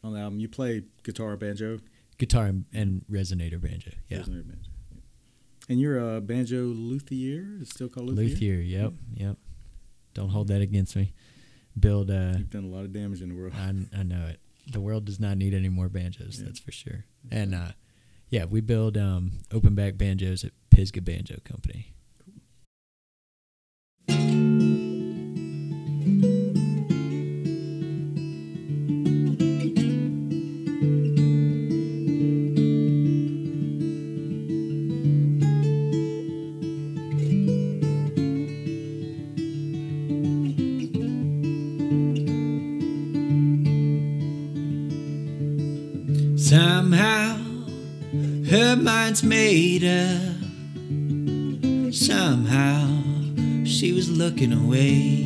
on 0.04 0.12
the 0.12 0.20
album. 0.20 0.40
You 0.40 0.48
played 0.48 0.84
guitar, 1.02 1.36
banjo, 1.36 1.78
guitar 2.18 2.46
and, 2.46 2.64
and 2.72 3.04
resonator 3.10 3.60
banjo. 3.60 3.92
Yeah, 4.08 4.18
resonator 4.18 4.46
banjo. 4.48 4.70
Yeah. 4.92 4.98
And 5.68 5.80
you're 5.80 6.16
a 6.16 6.20
banjo 6.20 6.62
luthier. 6.64 7.58
It's 7.60 7.70
still 7.70 7.88
called 7.88 8.08
luthier. 8.08 8.28
luthier. 8.28 8.60
Yep, 8.60 8.92
yep. 9.14 9.36
Don't 10.14 10.28
hold 10.30 10.48
that 10.48 10.60
against 10.60 10.94
me. 10.96 11.14
Build. 11.78 12.10
Uh, 12.10 12.34
You've 12.36 12.50
done 12.50 12.64
a 12.64 12.68
lot 12.68 12.84
of 12.84 12.92
damage 12.92 13.22
in 13.22 13.28
the 13.30 13.34
world. 13.34 13.54
I, 13.56 13.72
I 13.98 14.02
know 14.02 14.26
it. 14.26 14.40
The 14.70 14.80
world 14.80 15.04
does 15.06 15.18
not 15.18 15.36
need 15.38 15.54
any 15.54 15.68
more 15.70 15.88
banjos. 15.88 16.38
Yeah. 16.38 16.46
That's 16.46 16.60
for 16.60 16.70
sure. 16.70 17.04
And 17.30 17.54
uh, 17.54 17.72
yeah, 18.32 18.46
we 18.46 18.62
build 18.62 18.96
um, 18.96 19.32
open 19.52 19.74
back 19.74 19.98
banjos 19.98 20.42
at 20.42 20.52
Pisgah 20.70 21.02
Banjo 21.02 21.36
Company. 21.44 21.92
Somehow 46.38 47.41
her 48.52 48.76
mind's 48.76 49.22
made 49.22 49.82
up. 49.82 50.36
Somehow 51.90 52.86
she 53.64 53.94
was 53.94 54.10
looking 54.10 54.52
away. 54.52 55.24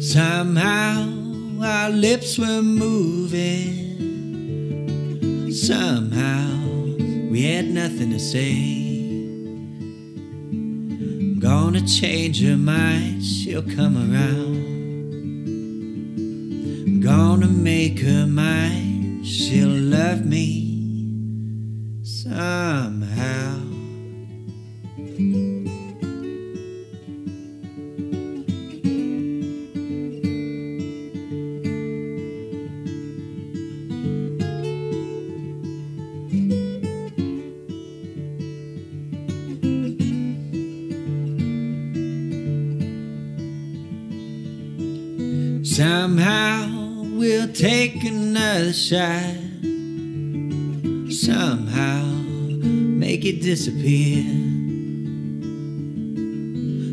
Somehow 0.00 1.12
our 1.62 1.90
lips 1.90 2.38
were 2.38 2.62
moving. 2.62 3.84
Somehow 5.52 6.56
we 7.30 7.42
had 7.42 7.66
nothing 7.66 8.08
to 8.10 8.18
say. 8.18 8.54
I'm 10.50 11.38
gonna 11.38 11.86
change 11.86 12.42
her 12.42 12.56
mind, 12.56 13.22
she'll 13.22 13.60
come 13.60 13.98
around. 13.98 14.47
Somehow 45.68 47.04
we'll 47.12 47.52
take 47.52 48.02
another 48.02 48.72
shot. 48.72 49.34
Somehow 51.12 52.04
make 52.64 53.26
it 53.26 53.42
disappear. 53.42 54.24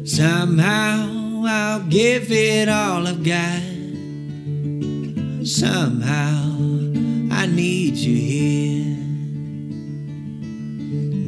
Somehow 0.05 1.45
I'll 1.47 1.83
give 1.87 2.29
it 2.31 2.67
all 2.67 3.07
I've 3.07 3.23
got. 3.23 3.61
Somehow 5.47 6.51
I 7.31 7.45
need 7.47 7.95
you 7.95 8.17
here. 8.17 8.97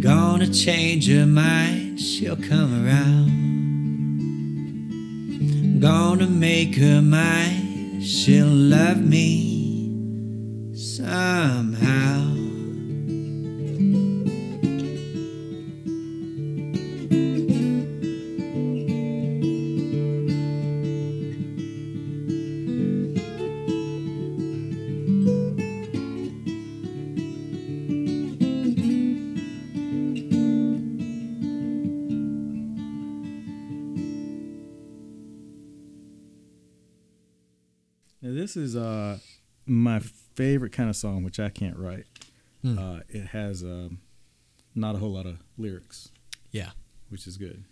Gonna 0.02 0.50
change 0.50 1.08
her 1.08 1.26
mind, 1.26 1.98
she'll 2.00 2.36
come 2.36 2.86
around. 2.86 3.37
Gonna 5.80 6.28
make 6.28 6.76
her 6.78 7.02
mine. 7.04 8.02
She'll 8.02 8.48
love 8.48 9.00
me 9.00 10.74
somehow. 10.74 11.77
Favorite 40.38 40.72
kind 40.72 40.90
of 40.90 40.96
song, 40.96 41.24
which 41.24 41.40
I 41.40 41.50
can't 41.50 41.78
write. 41.78 42.06
Hmm. 42.62 42.78
uh, 42.80 43.00
it 43.10 43.28
has 43.28 43.62
um, 43.64 44.00
not 44.74 44.96
a 44.96 44.98
whole 45.00 45.12
lot 45.12 45.26
of 45.26 45.38
lyrics, 45.58 46.10
Yeah. 46.52 46.70
which 47.10 47.28
is 47.28 47.38
good. 47.38 47.64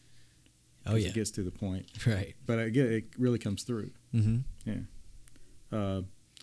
Oh 0.86 0.96
yeah. 0.96 1.08
it 1.08 1.14
gets 1.16 1.32
to 1.32 1.44
the 1.44 1.50
point, 1.52 1.86
right. 2.06 2.36
but 2.46 2.60
I 2.60 2.70
get 2.70 2.86
it 2.88 3.06
really 3.18 3.40
comes 3.40 3.64
through. 3.64 3.90
Mm-hmm. 4.14 4.38
Yeah. 4.70 5.78
Uh, 5.78 6.02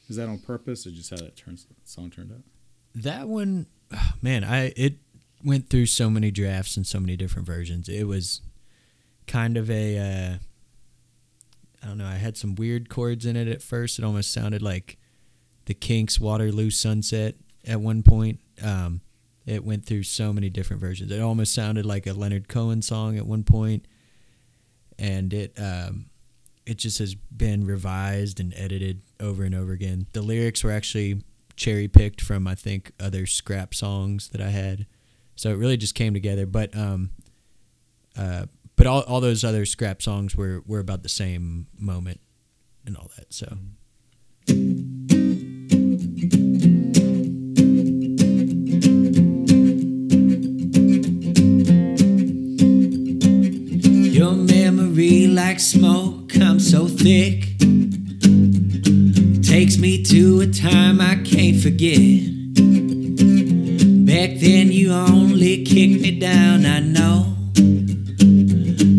is 0.09 0.17
that 0.17 0.29
on 0.29 0.39
purpose 0.39 0.87
or 0.87 0.91
just 0.91 1.11
how 1.11 1.17
that 1.17 1.37
turns 1.37 1.67
song 1.85 2.11
turned 2.11 2.33
out? 2.33 2.43
That 2.95 3.29
one, 3.29 3.67
oh, 3.95 4.13
man, 4.23 4.43
I 4.45 4.73
it 4.77 4.95
went 5.45 5.71
through 5.71 5.87
so 5.87 6.11
many 6.11 6.31
drafts 6.33 6.77
and 6.77 6.85
so 6.87 6.99
many 6.99 7.17
different 7.17 7.47
versions. 7.47 7.89
It 7.89 8.05
was 8.09 8.41
kind 9.29 9.57
of 9.57 9.71
a, 9.71 9.99
uh, 9.99 10.37
I 11.83 11.87
don't 11.87 11.99
know. 11.99 12.07
I 12.07 12.15
had 12.17 12.37
some 12.37 12.55
weird 12.57 12.89
chords 12.89 13.25
in 13.27 13.37
it 13.37 13.47
at 13.49 13.63
first. 13.63 13.99
It 13.99 14.05
almost 14.05 14.33
sounded 14.33 14.61
like 14.63 14.99
the 15.67 15.75
Kinks' 15.75 16.21
"Waterloo 16.21 16.71
Sunset" 16.71 17.35
at 17.67 17.81
one 17.81 18.03
point. 18.03 18.41
Um, 18.63 19.01
it 19.47 19.65
went 19.65 19.85
through 19.85 20.05
so 20.05 20.33
many 20.33 20.51
different 20.51 20.81
versions. 20.81 21.11
It 21.11 21.21
almost 21.21 21.53
sounded 21.53 21.85
like 21.85 22.07
a 22.07 22.13
Leonard 22.13 22.49
Cohen 22.49 22.83
song 22.83 23.19
at 23.19 23.27
one 23.27 23.43
point, 23.43 23.87
and 24.99 25.33
it 25.33 25.53
um, 25.59 26.07
it 26.65 26.79
just 26.79 26.99
has 26.99 27.15
been 27.15 27.67
revised 27.67 28.39
and 28.39 28.55
edited 28.57 29.03
over 29.21 29.43
and 29.43 29.55
over 29.55 29.73
again. 29.73 30.07
The 30.13 30.23
lyrics 30.23 30.63
were 30.63 30.71
actually 30.71 31.23
cherry 31.57 31.89
picked 31.89 32.21
from 32.21 32.47
I 32.47 32.55
think 32.55 32.93
other 33.01 33.27
scrap 33.27 33.75
songs 33.75 34.29
that 34.29 34.41
I 34.41 34.51
had, 34.51 34.87
so 35.35 35.51
it 35.51 35.57
really 35.57 35.77
just 35.77 35.95
came 35.95 36.15
together. 36.15 36.47
But 36.47 36.77
um, 36.77 37.11
uh, 38.17 38.47
but 38.77 38.87
all 38.87 39.03
all 39.03 39.21
those 39.21 39.45
other 39.45 39.67
scrap 39.67 40.03
songs 40.03 40.37
were 40.37 40.63
were 40.67 40.81
about 40.81 41.03
the 41.03 41.09
same 41.09 41.67
moment 41.79 42.21
and 42.87 42.97
all 42.97 43.11
that. 43.17 43.33
So. 43.33 43.59
Your 54.23 54.37
memory 54.37 55.27
like 55.27 55.59
smoke 55.59 56.29
comes 56.29 56.71
so 56.71 56.87
thick. 56.87 57.59
Takes 59.43 59.79
me 59.79 60.01
to 60.05 60.43
a 60.43 60.47
time 60.47 61.01
I 61.01 61.17
can't 61.25 61.61
forget. 61.61 61.99
Back 64.07 64.39
then 64.39 64.71
you 64.71 64.93
only 64.93 65.65
kicked 65.65 66.03
me 66.03 66.21
down, 66.21 66.65
I 66.65 66.79
know. 66.79 67.35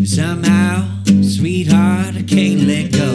Somehow, 0.04 0.84
sweetheart, 1.22 2.16
I 2.16 2.22
can't 2.28 2.64
let 2.64 2.92
go. 2.92 3.12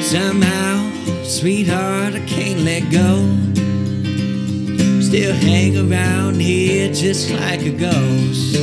Somehow, 0.00 0.90
sweetheart, 1.24 2.14
I 2.14 2.20
can't 2.20 2.60
let 2.60 2.90
go. 2.90 3.12
Still 5.02 5.34
hang 5.34 5.76
around 5.76 6.40
here 6.40 6.90
just 6.94 7.30
like 7.30 7.60
a 7.60 7.72
ghost 7.72 8.53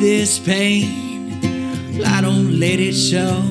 this 0.00 0.38
pain. 0.38 1.44
I 2.04 2.22
don't 2.22 2.58
let 2.58 2.80
it 2.80 2.94
show. 2.94 3.42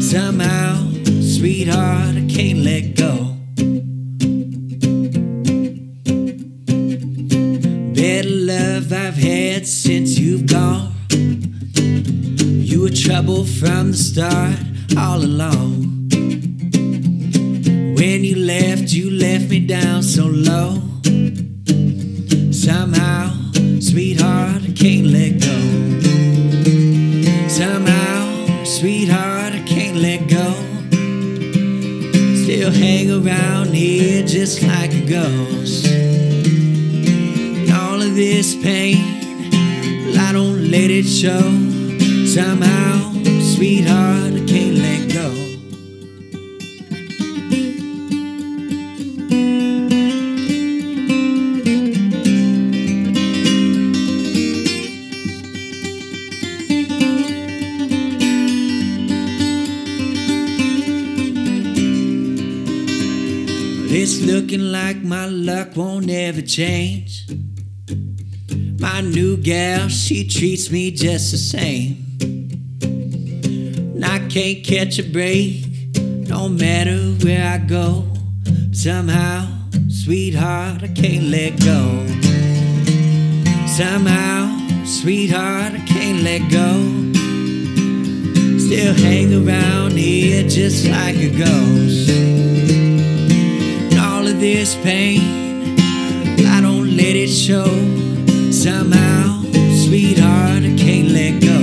Somehow, 0.00 0.90
sweetheart, 1.22 2.14
I 2.14 2.26
can't 2.28 2.58
let 2.58 2.94
go. 2.94 3.34
Better 7.94 8.28
love 8.28 8.92
I've 8.92 9.16
had 9.16 9.66
since 9.66 10.18
you've 10.18 10.46
gone. 10.46 10.92
You 12.70 12.82
were 12.82 12.90
trouble 12.90 13.44
from 13.44 13.92
the 13.92 13.96
start, 13.96 14.37
Still 32.48 32.72
hang 32.72 33.10
around 33.10 33.74
here 33.74 34.26
just 34.26 34.62
like 34.62 34.90
a 34.94 35.02
ghost. 35.02 35.86
And 35.86 37.70
all 37.70 38.00
of 38.00 38.14
this 38.14 38.54
pain, 38.54 38.96
well, 40.06 40.18
I 40.18 40.32
don't 40.32 40.70
let 40.70 40.90
it 40.90 41.04
show. 41.04 41.42
Somehow, 42.24 43.12
sweetheart, 43.54 44.32
I 44.32 44.44
can't 44.46 44.78
let 44.78 44.97
looking 64.48 64.72
like 64.72 64.96
my 65.02 65.26
luck 65.26 65.76
won't 65.76 66.08
ever 66.08 66.40
change. 66.40 67.26
My 68.80 69.02
new 69.02 69.36
gal, 69.36 69.88
she 69.88 70.26
treats 70.26 70.70
me 70.70 70.90
just 70.90 71.32
the 71.32 71.36
same. 71.36 72.16
And 72.80 74.02
I 74.02 74.20
can't 74.30 74.64
catch 74.64 74.98
a 74.98 75.02
break, 75.02 75.66
no 76.00 76.48
matter 76.48 76.96
where 77.22 77.46
I 77.46 77.58
go. 77.58 78.06
Somehow, 78.72 79.48
sweetheart, 79.90 80.82
I 80.82 80.88
can't 80.88 81.24
let 81.24 81.62
go. 81.62 82.06
Somehow, 83.66 84.48
sweetheart, 84.86 85.74
I 85.74 85.84
can't 85.86 86.22
let 86.22 86.50
go. 86.50 86.72
Still 88.58 88.94
hang 88.94 89.46
around 89.46 89.92
here 89.92 90.48
just 90.48 90.86
like 90.88 91.16
a 91.16 91.36
ghost. 91.36 92.57
And 94.40 94.46
all 94.46 94.54
of 94.54 94.56
this 94.56 94.74
pain, 94.84 95.76
I 96.46 96.60
don't 96.60 96.96
let 96.96 97.16
it 97.16 97.28
show. 97.28 97.64
Somehow, 98.52 99.42
sweetheart, 99.84 100.62
I 100.62 100.76
can't 100.78 101.08
let 101.08 101.40
go. 101.42 101.60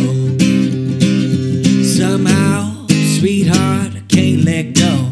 Somehow, 1.83 2.85
sweetheart, 3.17 3.93
I 3.95 4.03
can't 4.09 4.43
let 4.43 4.73
go. 4.75 5.11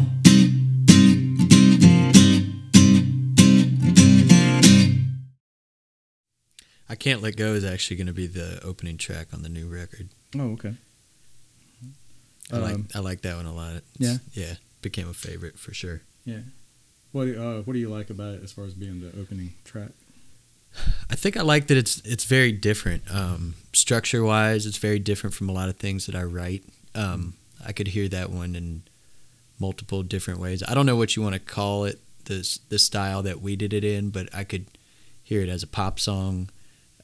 I 6.88 6.96
Can't 6.96 7.22
Let 7.22 7.36
Go 7.36 7.54
is 7.54 7.64
actually 7.64 7.96
going 7.96 8.06
to 8.08 8.12
be 8.12 8.26
the 8.26 8.60
opening 8.62 8.98
track 8.98 9.28
on 9.32 9.42
the 9.42 9.48
new 9.48 9.66
record. 9.68 10.08
Oh, 10.36 10.52
okay. 10.52 10.74
I 12.52 12.58
like 12.58 12.74
Um, 12.74 12.88
I 12.94 12.98
like 12.98 13.22
that 13.22 13.36
one 13.36 13.46
a 13.46 13.54
lot. 13.54 13.76
It's- 13.76 13.82
yeah? 13.98 14.18
yeah, 14.32 14.54
became 14.82 15.08
a 15.08 15.14
favorite 15.14 15.58
for 15.58 15.72
sure. 15.72 16.02
Yeah. 16.24 16.40
What 17.14 17.26
do- 17.26 17.40
uh, 17.40 17.62
What 17.62 17.74
do 17.74 17.78
you 17.78 17.88
like 17.88 18.10
about 18.10 18.34
it 18.34 18.42
as 18.42 18.50
far 18.50 18.64
as 18.64 18.74
being 18.74 19.00
the 19.00 19.08
opening 19.20 19.52
track? 19.64 19.90
I 21.08 21.14
think 21.14 21.36
I 21.36 21.42
like 21.42 21.68
that 21.68 21.76
it's 21.76 22.00
it's 22.04 22.24
very 22.24 22.50
different. 22.50 23.02
Um, 23.08 23.54
structure 23.72 24.24
wise, 24.24 24.66
it's 24.66 24.78
very 24.78 24.98
different 24.98 25.32
from 25.34 25.48
a 25.48 25.52
lot 25.52 25.68
of 25.68 25.76
things 25.76 26.06
that 26.06 26.16
I 26.16 26.24
write. 26.24 26.64
Um, 26.96 27.34
I 27.64 27.70
could 27.72 27.86
hear 27.88 28.08
that 28.08 28.30
one 28.30 28.56
in 28.56 28.82
multiple 29.60 30.02
different 30.02 30.40
ways. 30.40 30.64
I 30.66 30.74
don't 30.74 30.86
know 30.86 30.96
what 30.96 31.14
you 31.14 31.22
want 31.22 31.34
to 31.34 31.38
call 31.38 31.84
it, 31.84 32.00
the 32.24 32.40
s- 32.40 32.58
the 32.68 32.80
style 32.80 33.22
that 33.22 33.40
we 33.40 33.54
did 33.54 33.72
it 33.72 33.84
in, 33.84 34.10
but 34.10 34.28
I 34.34 34.42
could 34.42 34.66
hear 35.22 35.40
it 35.40 35.48
as 35.48 35.62
a 35.62 35.68
pop 35.68 36.00
song. 36.00 36.50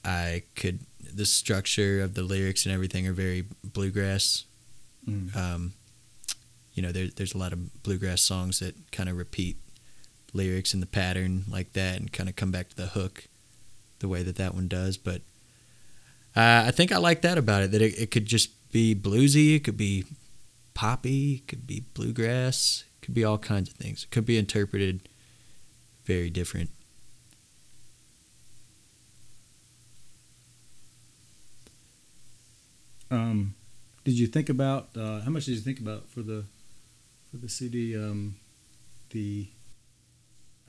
I 0.05 0.43
could 0.57 0.81
the 1.15 1.25
structure 1.27 2.03
of 2.03 2.15
the 2.15 2.23
lyrics 2.25 2.67
and 2.67 2.75
everything 2.75 3.07
are 3.07 3.13
very 3.13 3.45
bluegrass. 3.63 4.45
Mm. 5.09 5.37
Um, 5.37 5.73
you 6.75 6.83
know, 6.83 6.91
there, 6.91 7.07
there's 7.15 7.35
a 7.35 7.39
lot 7.39 7.53
of 7.53 7.83
bluegrass 7.85 8.23
songs 8.23 8.59
that 8.59 8.75
kind 8.91 9.09
of 9.09 9.17
repeat 9.17 9.57
lyrics 10.33 10.73
and 10.73 10.83
the 10.83 10.87
pattern 10.87 11.45
like 11.49 11.73
that 11.73 11.99
and 11.99 12.13
kind 12.13 12.29
of 12.29 12.37
come 12.37 12.51
back 12.51 12.69
to 12.69 12.77
the 12.77 12.87
hook 12.87 13.25
the 13.99 14.09
way 14.09 14.23
that 14.23 14.37
that 14.37 14.55
one 14.55 14.69
does. 14.69 14.97
But 14.97 15.23
uh, 16.37 16.65
I 16.67 16.71
think 16.71 16.93
I 16.93 16.99
like 16.99 17.23
that 17.23 17.39
about 17.39 17.63
it 17.63 17.71
that 17.73 17.83
it, 17.83 17.99
it 17.99 18.11
could 18.11 18.27
just 18.27 18.51
be 18.73 18.95
bluesy, 18.95 19.57
it 19.57 19.65
could 19.65 19.77
be 19.77 20.05
poppy, 20.75 21.35
it 21.35 21.49
could 21.49 21.67
be 21.67 21.85
bluegrass, 21.95 22.85
it 22.97 23.05
could 23.05 23.15
be 23.15 23.25
all 23.25 23.39
kinds 23.39 23.69
of 23.71 23.77
things. 23.77 24.05
It 24.05 24.11
could 24.11 24.27
be 24.27 24.39
interpreted 24.39 25.09
very 26.05 26.31
different. 26.31 26.71
Um, 33.11 33.55
did 34.05 34.19
you 34.19 34.29
think 34.29 34.49
about 34.49 34.89
uh, 34.97 35.21
how 35.21 35.31
much 35.31 35.47
did 35.47 35.53
you 35.53 35.61
think 35.61 35.81
about 35.81 36.09
for 36.09 36.23
the 36.23 36.45
for 37.31 37.39
the 37.39 37.49
CD 37.49 37.97
um, 37.97 38.37
the 39.11 39.49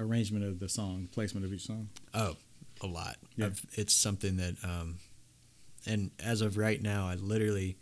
arrangement 0.02 0.46
of 0.46 0.60
the 0.60 0.70
song, 0.70 1.08
placement 1.12 1.46
of 1.46 1.54
each 1.54 1.66
song? 1.66 1.90
Oh, 2.14 2.36
a 2.82 2.88
lot. 2.88 3.18
Yeah. 3.36 3.48
I've, 3.48 3.66
it's 3.74 3.94
something 3.94 4.38
that, 4.38 4.56
um, 4.64 4.98
and 5.86 6.12
as 6.20 6.42
of 6.42 6.58
right 6.58 6.82
now, 6.82 7.08
I 7.08 7.16
literally 7.16 7.78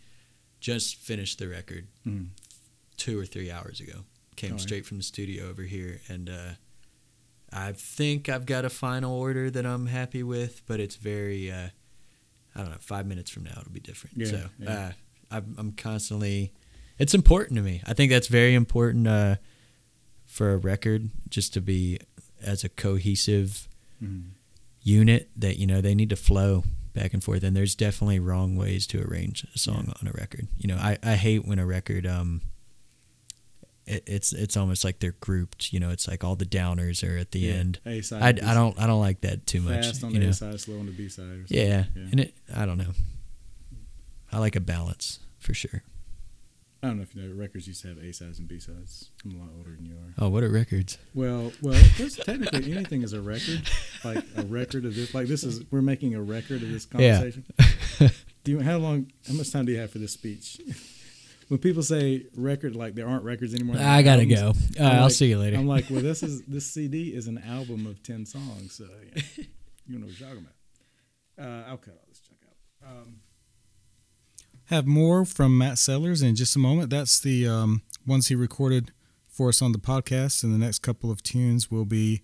just 0.60 0.97
finished 0.97 1.39
the 1.39 1.47
record 1.47 1.88
Mm. 2.05 2.29
two 2.97 3.19
or 3.19 3.25
three 3.25 3.49
hours 3.51 3.79
ago. 3.79 4.03
Came 4.36 4.51
right. 4.51 4.62
straight 4.62 4.86
from 4.86 4.97
the 4.97 5.03
studio 5.03 5.49
over 5.49 5.63
here, 5.63 5.99
and 6.08 6.29
uh, 6.29 6.51
I 7.51 7.73
think 7.73 8.29
I've 8.29 8.45
got 8.45 8.63
a 8.65 8.69
final 8.69 9.13
order 9.13 9.49
that 9.51 9.65
I'm 9.65 9.88
happy 9.88 10.23
with, 10.23 10.62
but 10.65 10.79
it's 10.79 10.95
very, 10.95 11.51
uh, 11.51 11.69
I 12.55 12.62
don't 12.62 12.71
know, 12.71 12.77
five 12.79 13.05
minutes 13.05 13.29
from 13.32 13.43
now 13.43 13.58
it'll 13.60 13.71
be 13.71 13.79
different. 13.79 14.17
Yeah, 14.17 14.25
so 14.27 14.49
yeah. 14.60 14.69
Uh, 14.69 14.91
I'm, 15.32 15.55
I'm 15.58 15.71
constantly, 15.73 16.53
it's 16.97 17.13
important 17.13 17.58
to 17.58 17.62
me. 17.63 17.82
I 17.86 17.93
think 17.93 18.12
that's 18.12 18.27
very 18.27 18.53
important 18.55 19.08
uh, 19.08 19.36
for 20.25 20.53
a 20.53 20.58
record 20.58 21.10
just 21.29 21.53
to 21.55 21.62
be 21.62 21.99
as 22.41 22.63
a 22.63 22.69
cohesive 22.69 23.67
Mhm. 24.04 24.32
unit 24.82 25.30
that, 25.36 25.58
you 25.58 25.67
know, 25.67 25.82
they 25.82 25.93
need 25.95 26.10
to 26.10 26.15
flow 26.15 26.63
back 26.93 27.13
and 27.13 27.23
forth. 27.23 27.43
And 27.43 27.56
there's 27.56 27.75
definitely 27.75 28.19
wrong 28.19 28.56
ways 28.56 28.88
to 28.88 29.02
arrange 29.02 29.45
a 29.54 29.60
song 29.60 29.93
on 30.02 30.08
a 30.08 30.12
record. 30.12 30.47
You 30.58 30.67
know, 30.69 30.78
I, 30.78 30.97
I 31.04 31.15
hate 31.15 31.45
when 31.45 31.60
a 31.60 31.65
record, 31.65 32.06
um, 32.08 32.41
it, 33.86 34.04
it's 34.06 34.34
it's 34.34 34.56
almost 34.56 34.84
like 34.84 34.99
they're 34.99 35.15
grouped. 35.19 35.73
You 35.73 35.80
know, 35.80 35.89
it's 35.89 36.08
like 36.08 36.23
all 36.23 36.36
the 36.36 36.45
downers 36.45 37.04
are 37.08 37.17
at 37.17 37.32
the 37.32 37.39
Yeah, 37.39 37.54
end. 37.54 37.80
A 37.86 38.02
side. 38.02 38.39
I, 38.39 38.54
don't 38.54 38.80
I 38.80 38.86
don't 38.88 38.99
like 39.02 39.21
that 39.21 39.47
too 39.47 39.62
much. 39.62 39.86
Fast 39.86 40.04
on 40.04 40.12
you 40.13 40.19
the 40.19 40.25
know? 40.25 40.30
A 40.30 40.34
side, 40.34 40.60
slow 40.60 40.80
on 40.80 40.86
the 40.86 40.91
B 40.91 41.10
side. 41.10 41.45
Yeah, 41.47 41.86
yeah. 41.95 42.02
and 42.12 42.19
it 42.19 42.34
I 42.56 42.65
don't 42.67 42.78
know. 42.78 42.93
I 44.32 44.38
like 44.38 44.56
a 44.56 44.60
balance 44.62 45.19
for 45.39 45.54
sure. 45.56 45.82
I 46.81 46.87
don't 46.87 46.97
know 46.97 47.03
if 47.03 47.13
you 47.13 47.21
know, 47.23 47.35
records 47.35 47.67
used 47.67 47.81
to 47.81 47.89
have 47.89 47.97
A 47.97 48.13
sides 48.13 48.39
and 48.39 48.47
B 48.47 48.57
sides. 48.57 49.11
I'm 49.25 49.35
a 49.35 49.39
lot 49.39 49.49
older 49.57 49.71
than 49.75 49.85
you 49.85 49.95
are. 49.95 50.13
Oh, 50.17 50.29
what 50.29 50.43
are 50.43 50.49
records? 50.49 50.97
Well, 51.13 51.51
well, 51.61 51.73
technically 52.23 52.71
anything 52.71 53.01
is 53.01 53.11
a 53.11 53.21
record. 53.21 53.69
Like 54.05 54.23
a 54.37 54.43
record 54.43 54.85
of 54.85 54.95
this. 54.95 55.13
Like 55.13 55.27
this 55.27 55.43
is 55.43 55.63
we're 55.71 55.81
making 55.81 56.15
a 56.15 56.21
record 56.21 56.63
of 56.63 56.71
this 56.71 56.85
conversation. 56.85 57.43
Yeah. 57.99 58.07
Do 58.45 58.51
you 58.51 58.59
how 58.61 58.77
long? 58.77 59.11
How 59.27 59.33
much 59.33 59.51
time 59.51 59.65
do 59.65 59.73
you 59.73 59.79
have 59.79 59.91
for 59.91 59.97
this 59.97 60.13
speech? 60.13 60.61
when 61.49 61.59
people 61.59 61.83
say 61.83 62.25
record, 62.35 62.75
like 62.75 62.95
there 62.95 63.07
aren't 63.07 63.25
records 63.25 63.53
anymore. 63.53 63.75
I 63.77 64.01
gotta 64.01 64.21
albums, 64.21 64.71
go. 64.77 64.83
Uh, 64.83 64.87
I'll 64.87 65.09
see 65.09 65.27
you 65.27 65.37
later. 65.37 65.57
I'm 65.57 65.67
like, 65.67 65.89
well, 65.89 66.01
this 66.01 66.23
is 66.23 66.43
this 66.43 66.65
CD 66.65 67.09
is 67.13 67.27
an 67.27 67.39
album 67.39 67.85
of 67.87 68.01
ten 68.03 68.25
songs. 68.25 68.73
So 68.73 68.85
yeah, 69.13 69.23
you 69.85 69.99
know 69.99 70.05
what 70.05 70.17
you're 70.17 70.29
talking 70.29 70.45
about. 70.45 71.45
Uh, 71.45 71.69
I'll 71.69 71.77
cut 71.77 71.95
all 71.95 72.05
this 72.07 72.19
junk 72.19 72.39
out. 72.47 72.89
Um, 72.89 73.15
have 74.69 74.86
more 74.86 75.25
from 75.25 75.58
Matt 75.58 75.79
Sellers 75.79 76.21
in 76.21 76.36
just 76.36 76.55
a 76.55 76.60
moment. 76.60 76.91
That's 76.91 77.19
the 77.19 77.47
um, 77.47 77.82
ones 78.05 78.27
he 78.27 78.36
recorded 78.36 78.91
for 79.27 79.49
us 79.49 79.63
on 79.63 79.71
the 79.71 79.79
podcast, 79.79 80.43
and 80.43 80.53
the 80.53 80.63
next 80.63 80.79
couple 80.79 81.10
of 81.10 81.23
tunes 81.23 81.71
will 81.71 81.86
be 81.86 82.21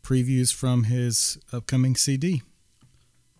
previews 0.00 0.54
from 0.54 0.84
his 0.84 1.38
upcoming 1.52 1.96
CD. 1.96 2.42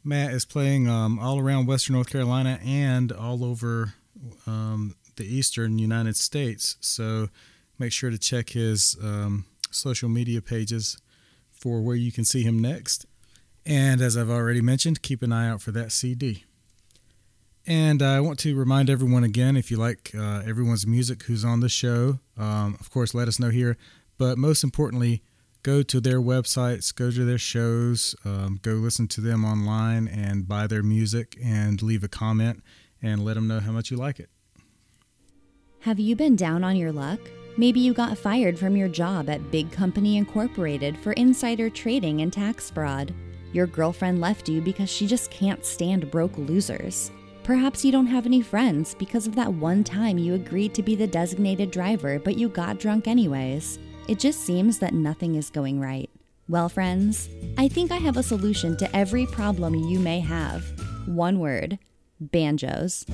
Matt 0.03 0.33
is 0.33 0.45
playing 0.45 0.89
um, 0.89 1.21
all 1.21 1.39
around 1.39 1.67
Western 1.67 1.95
North 1.95 2.11
Carolina 2.11 2.59
and 2.65 3.13
all 3.13 3.45
over 3.45 3.95
um, 4.45 4.97
the 5.15 5.25
Eastern 5.25 5.79
United 5.79 6.17
States. 6.17 6.77
So 6.81 7.29
make 7.79 7.93
sure 7.93 8.11
to 8.11 8.19
check 8.19 8.51
his 8.51 8.97
um, 9.01 9.45
social 9.71 10.09
media 10.09 10.43
pages 10.43 10.99
for 11.53 11.81
where 11.81 11.97
you 11.97 12.11
can 12.11 12.25
see 12.25 12.43
him 12.43 12.59
next. 12.59 13.07
And 13.65 14.01
as 14.01 14.17
I've 14.17 14.31
already 14.31 14.63
mentioned, 14.63 15.03
keep 15.03 15.23
an 15.23 15.33
eye 15.33 15.49
out 15.49 15.63
for 15.63 15.71
that 15.73 15.93
CD. 15.93 16.45
And 17.69 18.01
I 18.03 18.21
want 18.21 18.39
to 18.41 18.57
remind 18.57 18.89
everyone 18.89 19.25
again 19.25 19.55
if 19.55 19.71
you 19.71 19.77
like 19.77 20.13
uh, 20.19 20.41
everyone's 20.47 20.87
music 20.87 21.25
who's 21.25 21.45
on 21.45 21.61
the 21.61 21.69
show, 21.69 22.19
um, 22.39 22.79
of 22.81 22.91
course, 22.91 23.13
let 23.13 23.29
us 23.29 23.39
know 23.39 23.51
here. 23.51 23.77
But 24.17 24.39
most 24.39 24.65
importantly, 24.65 25.23
go 25.63 25.83
to 25.83 26.01
their 26.01 26.19
websites, 26.19 26.95
go 26.95 27.11
to 27.11 27.27
their 27.27 27.37
shows, 27.37 28.17
um, 28.25 28.59
go 28.63 28.73
listen 28.73 29.07
to 29.09 29.21
them 29.21 29.45
online 29.45 30.09
and 30.09 30.49
buy 30.49 30.67
their 30.67 30.83
music 30.83 31.37
and 31.45 31.83
leave 31.83 32.03
a 32.03 32.09
comment 32.09 32.63
and 33.03 33.23
let 33.23 33.35
them 33.35 33.47
know 33.47 33.61
how 33.61 33.73
much 33.73 33.91
you 33.91 33.99
like 33.99 34.19
it. 34.19 34.31
Have 35.81 36.01
you 36.01 36.17
been 36.17 36.37
down 36.37 36.65
on 36.65 36.75
your 36.75 36.91
luck? 36.91 37.21
Maybe 37.59 37.81
you 37.81 37.93
got 37.93 38.17
fired 38.17 38.59
from 38.59 38.79
your 38.79 38.89
job 38.89 39.29
at 39.29 39.51
Big 39.51 39.71
Company 39.71 40.17
Incorporated 40.17 40.97
for 40.97 41.13
insider 41.13 41.69
trading 41.69 42.23
and 42.23 42.33
tax 42.33 42.71
fraud. 42.71 43.13
Your 43.53 43.67
girlfriend 43.67 44.23
left 44.23 44.49
you 44.49 44.63
because 44.63 44.89
she 44.89 45.07
just 45.07 45.31
can't 45.31 45.67
stand 45.67 46.11
broke 46.11 46.39
losers. 46.39 47.11
Perhaps 47.49 47.83
you 47.83 47.91
don't 47.91 48.09
have 48.09 48.27
any 48.27 48.43
friends 48.43 48.95
because 48.95 49.27
of 49.27 49.35
that 49.37 49.51
one 49.51 49.83
time 49.83 50.19
you 50.19 50.35
agreed 50.35 50.75
to 50.75 50.83
be 50.83 50.95
the 50.95 51.07
designated 51.07 51.71
driver, 51.71 52.19
but 52.19 52.37
you 52.37 52.47
got 52.47 52.79
drunk 52.79 53.09
anyways. 53.09 53.79
It 54.07 54.19
just 54.19 54.41
seems 54.41 54.79
that 54.81 54.93
nothing 54.93 55.35
is 55.35 55.49
going 55.49 55.81
right. 55.81 56.11
Well, 56.51 56.69
friends, 56.69 57.31
I 57.57 57.67
think 57.67 57.91
I 57.91 57.97
have 57.97 58.19
a 58.19 58.23
solution 58.23 58.77
to 58.77 58.95
every 58.95 59.25
problem 59.25 59.75
you 59.75 59.99
may 59.99 60.21
have. 60.21 60.63
One 61.07 61.39
word 61.39 61.79
banjos. 62.21 63.05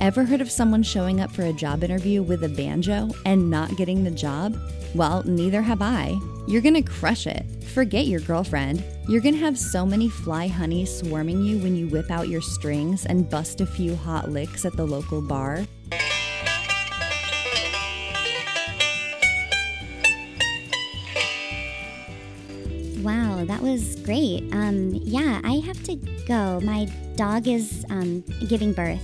Ever 0.00 0.24
heard 0.24 0.40
of 0.40 0.50
someone 0.50 0.82
showing 0.82 1.20
up 1.20 1.30
for 1.30 1.42
a 1.42 1.52
job 1.52 1.84
interview 1.84 2.22
with 2.22 2.44
a 2.44 2.48
banjo 2.48 3.10
and 3.24 3.50
not 3.50 3.76
getting 3.76 4.02
the 4.02 4.10
job? 4.10 4.56
Well, 4.94 5.22
neither 5.24 5.62
have 5.62 5.80
I. 5.80 6.18
You're 6.46 6.60
gonna 6.60 6.82
crush 6.82 7.26
it. 7.26 7.44
Forget 7.72 8.06
your 8.06 8.20
girlfriend. 8.20 8.82
You're 9.08 9.20
gonna 9.20 9.36
have 9.36 9.58
so 9.58 9.86
many 9.86 10.08
fly 10.08 10.48
honeys 10.48 10.94
swarming 10.94 11.42
you 11.42 11.58
when 11.58 11.76
you 11.76 11.88
whip 11.88 12.10
out 12.10 12.28
your 12.28 12.42
strings 12.42 13.06
and 13.06 13.30
bust 13.30 13.60
a 13.60 13.66
few 13.66 13.94
hot 13.96 14.30
licks 14.30 14.64
at 14.64 14.76
the 14.76 14.86
local 14.86 15.22
bar. 15.22 15.64
Wow, 23.02 23.44
that 23.44 23.60
was 23.60 23.96
great. 23.96 24.48
Um, 24.52 24.92
yeah, 24.94 25.40
I 25.42 25.54
have 25.66 25.82
to 25.84 25.96
go. 26.26 26.60
My 26.60 26.84
dog 27.16 27.48
is 27.48 27.84
um, 27.90 28.22
giving 28.48 28.72
birth. 28.72 29.02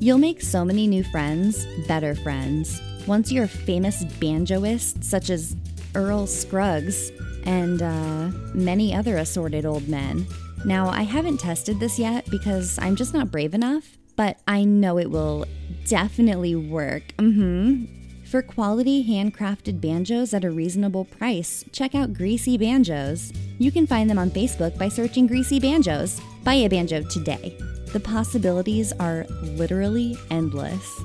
You'll 0.00 0.18
make 0.18 0.40
so 0.40 0.64
many 0.64 0.86
new 0.86 1.04
friends, 1.04 1.66
better 1.86 2.14
friends. 2.14 2.80
Once 3.06 3.30
you're 3.30 3.46
famous 3.46 4.02
banjoist, 4.04 5.04
such 5.04 5.28
as 5.28 5.56
Earl 5.94 6.26
Scruggs 6.26 7.10
and 7.44 7.82
uh, 7.82 8.30
many 8.54 8.94
other 8.94 9.18
assorted 9.18 9.66
old 9.66 9.88
men. 9.88 10.26
Now, 10.64 10.88
I 10.88 11.02
haven't 11.02 11.38
tested 11.38 11.78
this 11.78 11.98
yet 11.98 12.28
because 12.30 12.78
I'm 12.80 12.96
just 12.96 13.12
not 13.12 13.30
brave 13.30 13.52
enough, 13.52 13.98
but 14.16 14.38
I 14.48 14.64
know 14.64 14.98
it 14.98 15.10
will 15.10 15.44
definitely 15.86 16.54
work. 16.54 17.02
Mm-hmm. 17.18 18.03
For 18.24 18.42
quality 18.42 19.04
handcrafted 19.04 19.80
banjos 19.80 20.34
at 20.34 20.44
a 20.44 20.50
reasonable 20.50 21.04
price, 21.04 21.64
check 21.70 21.94
out 21.94 22.12
Greasy 22.12 22.58
Banjos. 22.58 23.32
You 23.58 23.70
can 23.70 23.86
find 23.86 24.10
them 24.10 24.18
on 24.18 24.30
Facebook 24.30 24.76
by 24.76 24.88
searching 24.88 25.28
Greasy 25.28 25.60
Banjos. 25.60 26.20
Buy 26.42 26.54
a 26.54 26.68
banjo 26.68 27.02
today. 27.02 27.56
The 27.92 28.00
possibilities 28.00 28.92
are 28.94 29.24
literally 29.42 30.16
endless. 30.30 31.00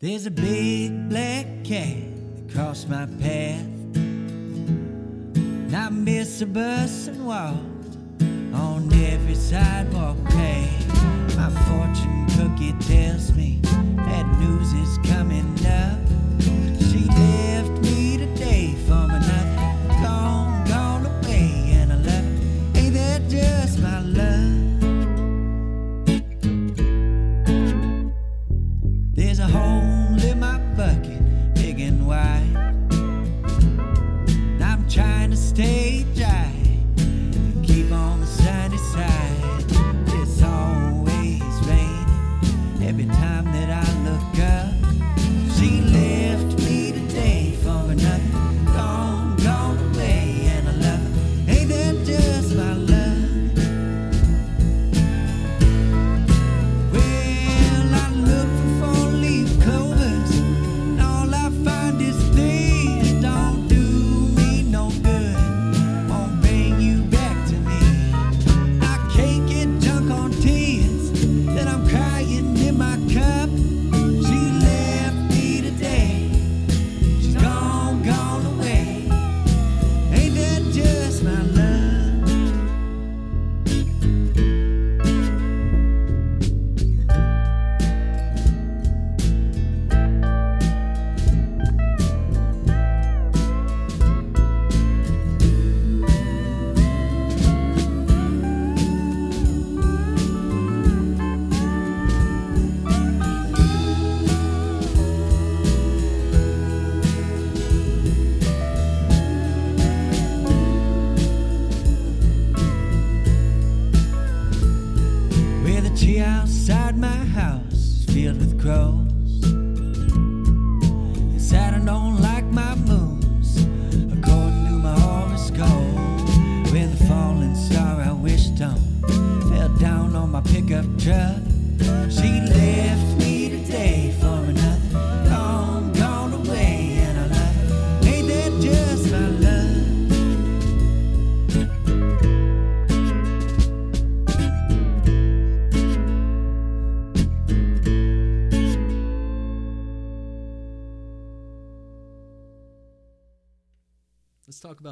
There's 0.00 0.26
a 0.26 0.30
big 0.30 1.01
crossed 2.72 2.88
my 2.88 3.04
path. 3.20 3.66
And 3.96 5.76
I 5.76 5.90
miss 5.90 6.40
a 6.40 6.46
bus 6.46 7.06
and 7.08 7.26
walked 7.26 7.96
on 8.54 8.90
every 8.94 9.34
sidewalk 9.34 10.16
path. 10.24 10.81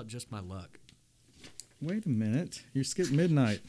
About 0.01 0.09
just 0.09 0.33
my 0.33 0.41
luck. 0.41 0.79
Wait 1.83 2.07
a 2.07 2.09
minute. 2.09 2.63
You 2.73 2.85
skipped 2.85 3.13
midnight. 3.13 3.61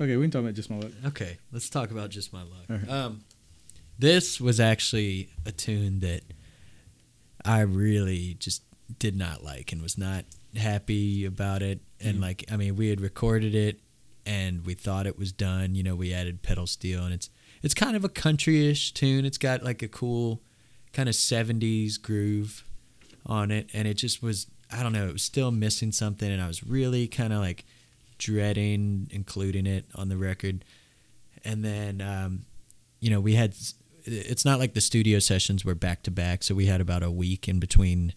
Okay, 0.00 0.16
we 0.16 0.22
can 0.22 0.30
talk 0.30 0.42
about 0.42 0.54
just 0.54 0.70
my 0.70 0.78
luck. 0.78 0.92
Okay, 1.06 1.38
let's 1.50 1.68
talk 1.68 1.90
about 1.90 2.10
just 2.10 2.32
my 2.32 2.42
luck. 2.42 2.68
Right. 2.68 2.88
Um, 2.88 3.24
this 3.98 4.40
was 4.40 4.60
actually 4.60 5.30
a 5.44 5.50
tune 5.50 5.98
that 6.00 6.22
I 7.44 7.60
really 7.62 8.36
just 8.38 8.62
did 9.00 9.16
not 9.16 9.42
like 9.42 9.72
and 9.72 9.82
was 9.82 9.98
not 9.98 10.24
happy 10.56 11.24
about 11.24 11.60
it. 11.62 11.80
And 12.00 12.20
like, 12.20 12.44
I 12.50 12.56
mean, 12.56 12.76
we 12.76 12.88
had 12.88 13.00
recorded 13.00 13.56
it 13.56 13.80
and 14.24 14.64
we 14.64 14.74
thought 14.74 15.08
it 15.08 15.18
was 15.18 15.32
done. 15.32 15.74
You 15.74 15.82
know, 15.82 15.96
we 15.96 16.14
added 16.14 16.42
pedal 16.42 16.68
steel 16.68 17.04
and 17.04 17.12
it's 17.12 17.30
it's 17.64 17.74
kind 17.74 17.96
of 17.96 18.04
a 18.04 18.08
country-ish 18.08 18.94
tune. 18.94 19.24
It's 19.24 19.38
got 19.38 19.64
like 19.64 19.82
a 19.82 19.88
cool 19.88 20.40
kind 20.92 21.08
of 21.08 21.16
70s 21.16 22.00
groove 22.00 22.64
on 23.26 23.50
it 23.50 23.68
and 23.74 23.88
it 23.88 23.94
just 23.94 24.22
was 24.22 24.46
I 24.70 24.82
don't 24.82 24.92
know, 24.92 25.08
it 25.08 25.12
was 25.12 25.22
still 25.22 25.50
missing 25.50 25.92
something 25.92 26.30
and 26.30 26.42
I 26.42 26.46
was 26.46 26.64
really 26.64 27.08
kind 27.08 27.32
of 27.32 27.40
like 27.40 27.64
dreading 28.18 29.08
including 29.10 29.66
it 29.66 29.86
on 29.94 30.08
the 30.08 30.16
record. 30.16 30.64
And 31.44 31.64
then 31.64 32.00
um, 32.00 32.46
you 33.00 33.10
know, 33.10 33.20
we 33.20 33.34
had 33.34 33.54
it's 34.04 34.44
not 34.44 34.58
like 34.58 34.74
the 34.74 34.80
studio 34.80 35.18
sessions 35.18 35.64
were 35.64 35.74
back 35.74 36.02
to 36.04 36.10
back, 36.10 36.42
so 36.42 36.54
we 36.54 36.66
had 36.66 36.80
about 36.80 37.02
a 37.02 37.10
week 37.10 37.48
in 37.48 37.58
between 37.58 38.14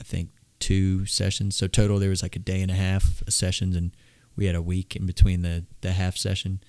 I 0.00 0.04
think 0.04 0.30
two 0.58 1.06
sessions. 1.06 1.56
So 1.56 1.66
total 1.66 1.98
there 1.98 2.10
was 2.10 2.22
like 2.22 2.36
a 2.36 2.40
day 2.40 2.62
and 2.62 2.70
a 2.70 2.74
half 2.74 3.22
of 3.22 3.32
sessions 3.32 3.76
and 3.76 3.92
we 4.38 4.46
had 4.46 4.54
a 4.54 4.62
week 4.62 4.94
in 4.94 5.04
between 5.04 5.42
the 5.42 5.64
the 5.80 5.92
half 5.92 6.16
session. 6.16 6.60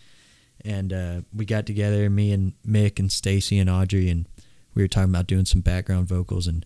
And 0.66 0.92
uh, 0.92 1.22
we 1.34 1.46
got 1.46 1.66
together, 1.66 2.10
me 2.10 2.34
and 2.34 2.54
Mick 2.68 3.00
and 3.00 3.10
Stacy 3.10 3.60
and 3.60 3.70
Audrey, 3.70 4.10
and 4.10 4.26
we 4.74 4.82
were 4.82 4.90
talking 4.90 5.12
about 5.12 5.28
doing 5.28 5.46
some 5.46 5.62
background 5.62 6.08
vocals. 6.08 6.48
And 6.48 6.66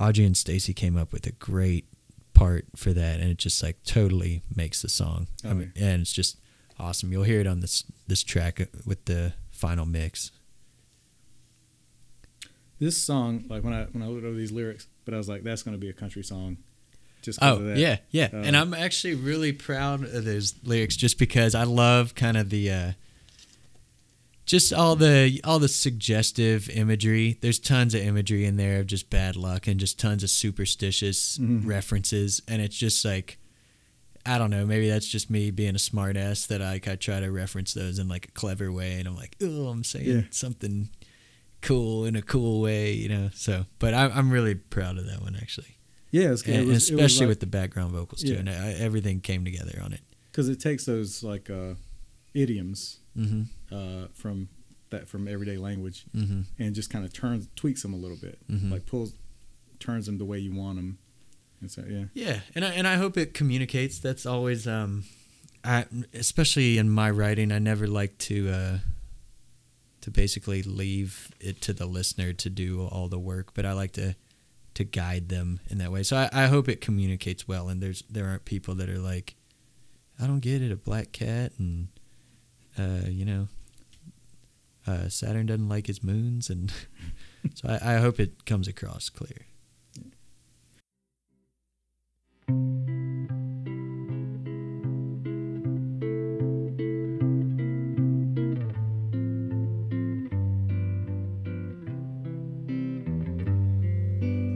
Audrey 0.00 0.24
and 0.24 0.36
Stacy 0.36 0.72
came 0.74 0.96
up 0.96 1.12
with 1.12 1.26
a 1.26 1.32
great 1.32 1.86
part 2.34 2.66
for 2.76 2.92
that, 2.92 3.20
and 3.20 3.30
it 3.30 3.38
just 3.38 3.62
like 3.62 3.82
totally 3.84 4.42
makes 4.54 4.82
the 4.82 4.88
song. 4.88 5.26
I 5.44 5.54
mean, 5.54 5.72
and 5.76 6.02
it's 6.02 6.12
just 6.12 6.38
awesome. 6.78 7.12
You'll 7.12 7.22
hear 7.24 7.40
it 7.40 7.46
on 7.46 7.60
this 7.60 7.84
this 8.06 8.22
track 8.22 8.60
uh, 8.60 8.64
with 8.84 9.04
the 9.06 9.32
final 9.50 9.86
mix. 9.86 10.30
This 12.78 12.96
song, 13.02 13.44
like 13.48 13.64
when 13.64 13.72
I 13.72 13.84
when 13.84 14.02
I 14.02 14.06
looked 14.08 14.24
over 14.26 14.36
these 14.36 14.52
lyrics, 14.52 14.86
but 15.04 15.14
I 15.14 15.16
was 15.16 15.28
like, 15.28 15.42
that's 15.42 15.62
going 15.62 15.74
to 15.74 15.80
be 15.80 15.88
a 15.88 15.94
country 15.94 16.22
song. 16.22 16.58
Just 17.22 17.38
Oh 17.42 17.56
of 17.56 17.64
that. 17.64 17.78
yeah, 17.78 17.96
yeah. 18.10 18.28
Uh, 18.32 18.36
and 18.38 18.56
I'm 18.56 18.74
actually 18.74 19.14
really 19.14 19.52
proud 19.52 20.04
of 20.04 20.24
those 20.24 20.54
lyrics 20.62 20.94
just 20.94 21.18
because 21.18 21.54
I 21.54 21.64
love 21.64 22.14
kind 22.14 22.36
of 22.36 22.50
the 22.50 22.70
uh 22.70 22.92
just 24.46 24.72
all 24.72 24.96
the 24.96 25.40
all 25.44 25.58
the 25.58 25.68
suggestive 25.68 26.70
imagery. 26.70 27.36
There's 27.40 27.58
tons 27.58 27.94
of 27.94 28.00
imagery 28.00 28.44
in 28.46 28.56
there 28.56 28.80
of 28.80 28.86
just 28.86 29.10
bad 29.10 29.36
luck 29.36 29.66
and 29.66 29.78
just 29.78 29.98
tons 29.98 30.22
of 30.22 30.30
superstitious 30.30 31.36
Mhm. 31.38 31.66
references 31.66 32.40
and 32.48 32.62
it's 32.62 32.76
just 32.76 33.04
like 33.04 33.38
I 34.24 34.38
don't 34.38 34.50
know, 34.50 34.66
maybe 34.66 34.88
that's 34.88 35.06
just 35.06 35.30
me 35.30 35.52
being 35.52 35.76
a 35.76 35.78
smartass 35.78 36.48
that 36.48 36.60
I, 36.60 36.72
like, 36.72 36.88
I 36.88 36.96
try 36.96 37.20
to 37.20 37.30
reference 37.30 37.74
those 37.74 38.00
in 38.00 38.08
like 38.08 38.26
a 38.26 38.30
clever 38.32 38.72
way 38.72 38.94
and 38.98 39.06
I'm 39.06 39.14
like, 39.14 39.36
oh, 39.40 39.68
I'm 39.68 39.84
saying 39.84 40.08
Yeah. 40.08 40.22
something 40.30 40.88
cool 41.62 42.04
in 42.06 42.16
a 42.16 42.22
cool 42.22 42.60
way, 42.60 42.92
you 42.92 43.08
know. 43.08 43.30
So, 43.34 43.66
but 43.78 43.94
I, 43.94 44.06
I'm 44.06 44.30
really 44.30 44.54
proud 44.56 44.98
of 44.98 45.06
that 45.06 45.22
one 45.22 45.36
actually 45.36 45.76
yeah, 46.12 46.30
it's, 46.32 46.42
and, 46.42 46.54
it 46.54 46.66
was, 46.66 46.90
especially 46.90 47.26
with 47.26 47.40
the 47.40 47.46
background 47.46 47.92
vocals 47.92 48.22
too. 48.22 48.32
Yeah. 48.32 48.38
And 48.40 48.48
I, 48.50 48.72
everything 48.72 49.20
came 49.20 49.44
together 49.44 49.80
on 49.84 49.92
it. 49.92 50.00
because 50.32 50.48
it 50.48 50.58
takes 50.60 50.84
those 50.86 51.22
like 51.22 51.48
uh, 51.50 51.74
idioms 52.36 52.98
Mm-hmm. 53.16 53.42
uh, 53.74 54.08
from 54.12 54.48
that 54.90 55.08
from 55.08 55.26
everyday 55.26 55.56
language 55.56 56.04
Mm-hmm. 56.14 56.42
and 56.58 56.74
just 56.74 56.90
kind 56.90 57.04
of 57.04 57.12
turns 57.12 57.48
tweaks 57.56 57.82
them 57.82 57.94
a 57.94 57.96
little 57.96 58.16
bit, 58.18 58.38
Mhm. 58.50 58.70
like 58.70 58.84
pulls 58.86 59.14
turns 59.80 60.06
them 60.06 60.18
the 60.18 60.24
way 60.24 60.38
you 60.38 60.54
want 60.54 60.76
them. 60.76 60.98
And 61.60 61.70
so 61.70 61.82
yeah, 61.88 62.04
Yeah, 62.14 62.40
and 62.54 62.64
I, 62.64 62.68
and 62.74 62.86
I 62.86 62.96
hope 62.96 63.16
it 63.16 63.32
communicates. 63.34 63.98
That's 63.98 64.26
always, 64.26 64.66
um, 64.68 65.04
I 65.64 65.86
especially 66.12 66.76
in 66.78 66.88
my 66.90 67.10
writing, 67.10 67.50
I 67.50 67.58
never 67.58 67.86
like 67.86 68.18
to 68.28 68.50
uh, 68.50 68.78
to 70.02 70.10
basically 70.10 70.62
leave 70.62 71.32
it 71.40 71.60
to 71.62 71.72
the 71.72 71.86
listener 71.86 72.32
to 72.34 72.50
do 72.50 72.82
all 72.86 73.08
the 73.08 73.18
work, 73.18 73.54
but 73.54 73.64
I 73.66 73.72
like 73.72 73.92
to 73.92 74.14
to 74.74 74.84
guide 74.84 75.30
them 75.30 75.58
in 75.70 75.78
that 75.78 75.90
way. 75.90 76.02
So 76.02 76.16
I, 76.18 76.28
I 76.32 76.46
hope 76.48 76.68
it 76.68 76.82
communicates 76.82 77.48
well, 77.48 77.68
and 77.70 77.82
there's 77.82 78.02
there 78.10 78.26
aren't 78.26 78.44
people 78.44 78.74
that 78.76 78.88
are 78.90 78.98
like, 78.98 79.34
I 80.20 80.26
don't 80.26 80.40
get 80.40 80.60
it, 80.62 80.70
a 80.70 80.76
black 80.76 81.12
cat, 81.12 81.52
and 81.58 81.88
uh, 82.78 83.08
you 83.08 83.24
know, 83.24 83.48
uh, 84.86 85.08
Saturn 85.08 85.46
doesn't 85.46 85.68
like 85.68 85.86
his 85.86 86.02
moons, 86.02 86.50
and 86.50 86.72
so 87.54 87.68
I, 87.68 87.94
I 87.94 87.98
hope 87.98 88.20
it 88.20 88.44
comes 88.44 88.68
across 88.68 89.08
clear. 89.08 89.46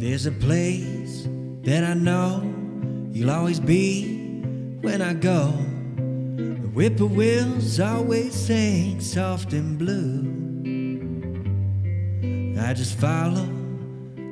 There's 0.00 0.26
a 0.26 0.32
place 0.32 1.28
that 1.62 1.84
I 1.84 1.94
know 1.94 2.42
you'll 3.12 3.30
always 3.30 3.60
be 3.60 4.16
when 4.80 5.02
I 5.02 5.14
go. 5.14 5.69
Whippoorwills 6.72 7.80
always 7.80 8.32
sing 8.32 9.00
soft 9.00 9.52
and 9.52 9.76
blue. 9.76 10.22
I 12.62 12.72
just 12.74 12.96
follow 12.96 13.48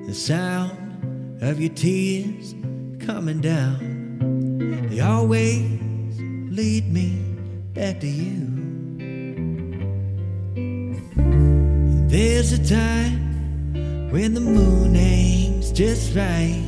the 0.06 0.14
sound 0.14 1.42
of 1.42 1.60
your 1.60 1.74
tears 1.74 2.54
coming 3.00 3.40
down. 3.40 4.86
They 4.88 5.00
always 5.00 5.80
lead 6.20 6.92
me 6.92 7.18
back 7.74 7.98
to 8.00 8.06
you. 8.06 8.46
There's 12.08 12.52
a 12.52 12.64
time 12.64 14.10
when 14.12 14.34
the 14.34 14.40
moon 14.40 14.94
hangs 14.94 15.72
just 15.72 16.14
right. 16.14 16.62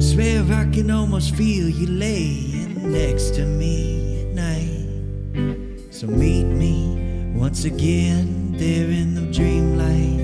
Swear 0.00 0.44
I 0.52 0.70
can 0.70 0.88
almost 0.92 1.34
feel 1.34 1.68
you 1.68 1.88
laying 1.88 2.92
next 2.92 3.34
to 3.34 3.44
me. 3.44 4.09
So 6.00 6.06
meet 6.06 6.44
me 6.44 6.96
once 7.36 7.66
again 7.66 8.52
there 8.56 8.88
in 8.88 9.14
the 9.14 9.20
dreamlight. 9.20 10.19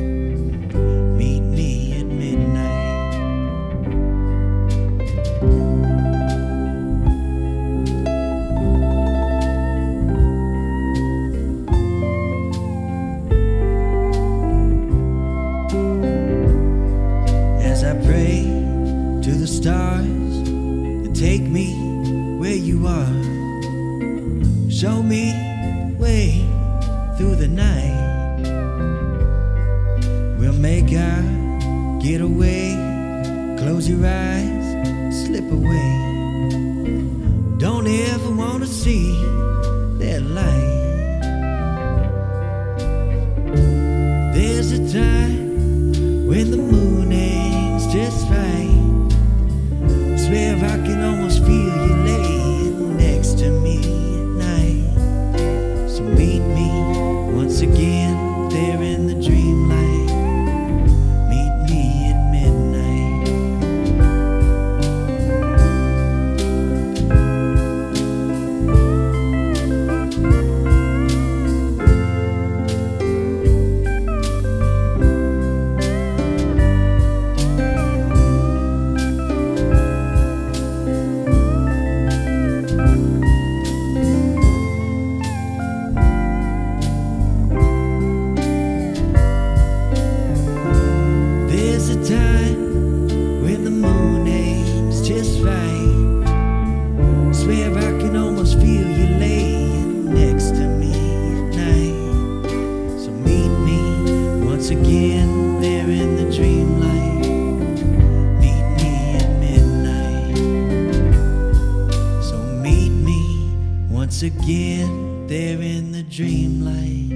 Again 114.07 115.27
there 115.27 115.61
in 115.61 115.91
the 115.91 116.05
dreamlight. 116.05 117.11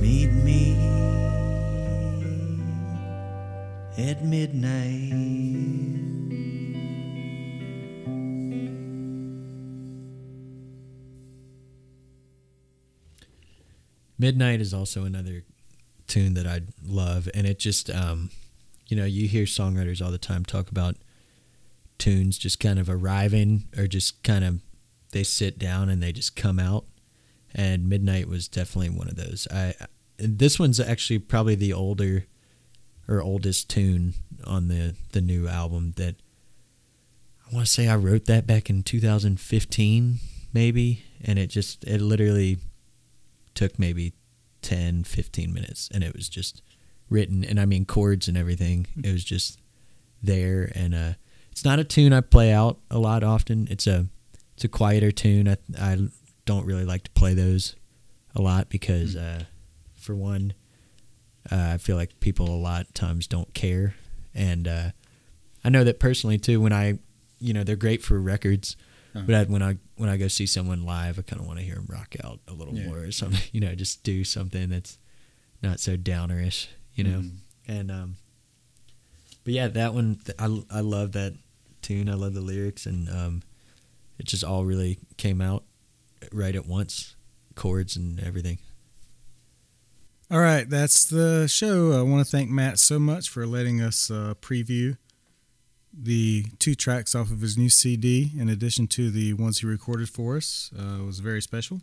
Meet 0.00 0.30
me 0.44 0.74
at 3.98 4.24
midnight. 4.24 5.12
Midnight 14.16 14.60
is 14.60 14.72
also 14.72 15.04
another 15.04 15.42
tune 16.06 16.34
that 16.34 16.46
I 16.46 16.60
love, 16.86 17.28
and 17.34 17.48
it 17.48 17.58
just, 17.58 17.90
um, 17.90 18.30
you 18.86 18.96
know, 18.96 19.04
you 19.04 19.26
hear 19.26 19.44
songwriters 19.44 20.00
all 20.00 20.12
the 20.12 20.18
time 20.18 20.44
talk 20.44 20.70
about 20.70 20.94
tunes 21.98 22.38
just 22.38 22.60
kind 22.60 22.78
of 22.78 22.88
arriving 22.88 23.64
or 23.76 23.88
just 23.88 24.22
kind 24.22 24.44
of 24.44 24.60
they 25.12 25.22
sit 25.22 25.58
down 25.58 25.88
and 25.88 26.02
they 26.02 26.12
just 26.12 26.34
come 26.34 26.58
out. 26.58 26.84
And 27.54 27.88
Midnight 27.88 28.28
was 28.28 28.48
definitely 28.48 28.90
one 28.90 29.08
of 29.08 29.16
those. 29.16 29.46
I 29.50 29.74
this 30.18 30.58
one's 30.58 30.80
actually 30.80 31.18
probably 31.18 31.54
the 31.54 31.72
older 31.72 32.26
or 33.08 33.22
oldest 33.22 33.68
tune 33.68 34.14
on 34.44 34.68
the 34.68 34.94
the 35.12 35.20
new 35.20 35.48
album 35.48 35.92
that 35.96 36.16
I 37.46 37.54
want 37.54 37.66
to 37.66 37.72
say 37.72 37.88
I 37.88 37.96
wrote 37.96 38.26
that 38.26 38.46
back 38.46 38.70
in 38.70 38.82
2015 38.82 40.18
maybe. 40.52 41.04
And 41.22 41.38
it 41.38 41.48
just 41.48 41.84
it 41.84 42.00
literally 42.00 42.58
took 43.54 43.78
maybe 43.78 44.14
10 44.62 45.04
15 45.04 45.52
minutes. 45.52 45.88
And 45.92 46.02
it 46.02 46.14
was 46.14 46.28
just 46.28 46.62
written 47.10 47.44
and 47.44 47.60
I 47.60 47.66
mean 47.66 47.84
chords 47.84 48.28
and 48.28 48.36
everything. 48.36 48.86
It 49.02 49.12
was 49.12 49.24
just 49.24 49.60
there. 50.22 50.72
And 50.74 50.94
uh 50.94 51.12
it's 51.50 51.66
not 51.66 51.78
a 51.78 51.84
tune 51.84 52.14
I 52.14 52.22
play 52.22 52.50
out 52.50 52.78
a 52.90 52.98
lot 52.98 53.22
often. 53.22 53.68
It's 53.70 53.86
a 53.86 54.06
it's 54.62 54.64
a 54.64 54.68
quieter 54.78 55.10
tune 55.10 55.48
I 55.48 55.56
I 55.76 55.98
don't 56.44 56.64
really 56.66 56.84
like 56.84 57.02
to 57.04 57.10
play 57.10 57.34
those 57.34 57.74
a 58.36 58.40
lot 58.40 58.68
because 58.68 59.16
uh 59.16 59.42
for 59.94 60.14
one 60.14 60.54
uh, 61.50 61.70
I 61.74 61.78
feel 61.78 61.96
like 61.96 62.20
people 62.20 62.48
a 62.48 62.54
lot 62.56 62.82
of 62.82 62.94
times 62.94 63.26
don't 63.26 63.52
care 63.54 63.94
and 64.34 64.68
uh 64.68 64.90
I 65.64 65.68
know 65.68 65.82
that 65.82 65.98
personally 65.98 66.38
too 66.38 66.60
when 66.60 66.72
I 66.72 66.98
you 67.40 67.52
know 67.52 67.64
they're 67.64 67.74
great 67.76 68.02
for 68.04 68.20
records 68.20 68.76
Uh-huh. 69.14 69.24
but 69.26 69.34
I, 69.34 69.44
when 69.44 69.62
I 69.62 69.78
when 69.96 70.08
I 70.08 70.16
go 70.16 70.28
see 70.28 70.46
someone 70.46 70.86
live, 70.86 71.18
I 71.18 71.22
kind 71.22 71.40
of 71.40 71.46
want 71.46 71.58
to 71.58 71.64
hear 71.64 71.74
them 71.74 71.86
rock 71.88 72.14
out 72.24 72.38
a 72.48 72.52
little 72.52 72.74
Yeah. 72.74 72.86
more 72.86 72.98
or 72.98 73.12
something. 73.12 73.42
You 73.52 73.60
know, 73.60 73.74
just 73.74 74.02
do 74.04 74.24
something 74.24 74.68
that's 74.70 74.96
not 75.62 75.80
so 75.80 75.96
downerish. 75.96 76.68
You 76.94 77.04
know, 77.04 77.18
Mhm. 77.20 77.36
and 77.68 77.90
um, 77.90 78.16
but 79.44 79.52
yeah, 79.54 79.68
that 79.68 79.92
one 79.94 80.20
I 80.38 80.46
I 80.70 80.80
love 80.80 81.12
that 81.12 81.34
tune. 81.82 82.08
I 82.08 82.14
love 82.14 82.32
the 82.34 82.40
lyrics, 82.40 82.86
and 82.86 83.08
um, 83.10 83.42
it 84.22 84.28
just 84.28 84.44
all 84.44 84.64
really 84.64 84.98
came 85.16 85.40
out 85.40 85.64
right 86.32 86.54
at 86.54 86.64
once, 86.64 87.16
chords 87.56 87.96
and 87.96 88.20
everything. 88.20 88.58
All 90.30 90.38
right, 90.38 90.68
that's 90.70 91.04
the 91.04 91.48
show. 91.48 91.92
I 91.98 92.02
want 92.02 92.24
to 92.24 92.30
thank 92.30 92.48
Matt 92.48 92.78
so 92.78 93.00
much 93.00 93.28
for 93.28 93.46
letting 93.46 93.82
us 93.82 94.10
uh, 94.10 94.34
preview 94.40 94.96
the 95.92 96.44
two 96.60 96.74
tracks 96.74 97.14
off 97.14 97.32
of 97.32 97.40
his 97.40 97.58
new 97.58 97.68
CD, 97.68 98.30
in 98.38 98.48
addition 98.48 98.86
to 98.88 99.10
the 99.10 99.34
ones 99.34 99.58
he 99.58 99.66
recorded 99.66 100.08
for 100.08 100.36
us. 100.36 100.70
Uh, 100.78 101.02
it 101.02 101.04
was 101.04 101.18
very 101.18 101.42
special. 101.42 101.82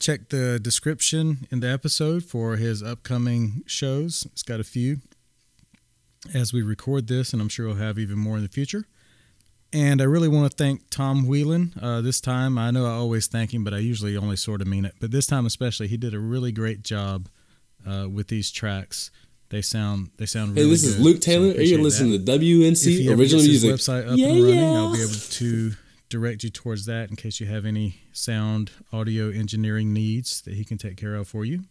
Check 0.00 0.28
the 0.28 0.58
description 0.58 1.46
in 1.50 1.60
the 1.60 1.68
episode 1.68 2.24
for 2.24 2.56
his 2.56 2.82
upcoming 2.82 3.62
shows. 3.64 4.26
It's 4.32 4.42
got 4.42 4.60
a 4.60 4.64
few 4.64 4.98
as 6.34 6.52
we 6.52 6.62
record 6.62 7.06
this, 7.06 7.32
and 7.32 7.40
I'm 7.40 7.48
sure 7.48 7.66
we'll 7.66 7.76
have 7.76 7.98
even 7.98 8.18
more 8.18 8.36
in 8.36 8.42
the 8.42 8.48
future. 8.48 8.86
And 9.72 10.00
I 10.00 10.04
really 10.04 10.28
want 10.28 10.50
to 10.50 10.56
thank 10.56 10.88
Tom 10.88 11.26
Whelan. 11.26 11.74
Uh, 11.80 12.00
this 12.00 12.20
time, 12.20 12.56
I 12.56 12.70
know 12.70 12.86
I 12.86 12.90
always 12.92 13.26
thank 13.26 13.52
him, 13.52 13.64
but 13.64 13.74
I 13.74 13.78
usually 13.78 14.16
only 14.16 14.36
sort 14.36 14.62
of 14.62 14.66
mean 14.66 14.84
it. 14.86 14.94
But 14.98 15.10
this 15.10 15.26
time, 15.26 15.44
especially, 15.44 15.88
he 15.88 15.98
did 15.98 16.14
a 16.14 16.18
really 16.18 16.52
great 16.52 16.82
job 16.82 17.28
uh, 17.86 18.08
with 18.08 18.28
these 18.28 18.50
tracks. 18.50 19.10
They 19.50 19.60
sound 19.62 20.10
they 20.16 20.26
sound 20.26 20.54
really. 20.56 20.64
Hey, 20.64 20.70
this 20.70 20.84
is 20.84 20.96
good, 20.96 21.04
Luke 21.04 21.16
so 21.22 21.30
Taylor. 21.30 21.44
Are 21.44 21.48
you 21.48 21.52
appreciate 21.54 21.80
listening 21.80 22.12
that. 22.24 22.26
to 22.26 22.38
WNC 22.38 23.18
Original 23.18 23.44
Music? 23.44 23.70
website 23.74 24.10
up 24.10 24.18
Yeah, 24.18 24.28
and 24.28 24.42
running, 24.42 24.58
yeah. 24.58 24.72
I'll 24.72 24.92
be 24.92 25.02
able 25.02 25.12
to 25.12 25.72
direct 26.10 26.44
you 26.44 26.50
towards 26.50 26.86
that 26.86 27.10
in 27.10 27.16
case 27.16 27.38
you 27.40 27.46
have 27.46 27.64
any 27.66 28.00
sound 28.12 28.70
audio 28.92 29.30
engineering 29.30 29.92
needs 29.92 30.40
that 30.42 30.54
he 30.54 30.64
can 30.64 30.78
take 30.78 30.96
care 30.96 31.14
of 31.14 31.28
for 31.28 31.44
you. 31.44 31.64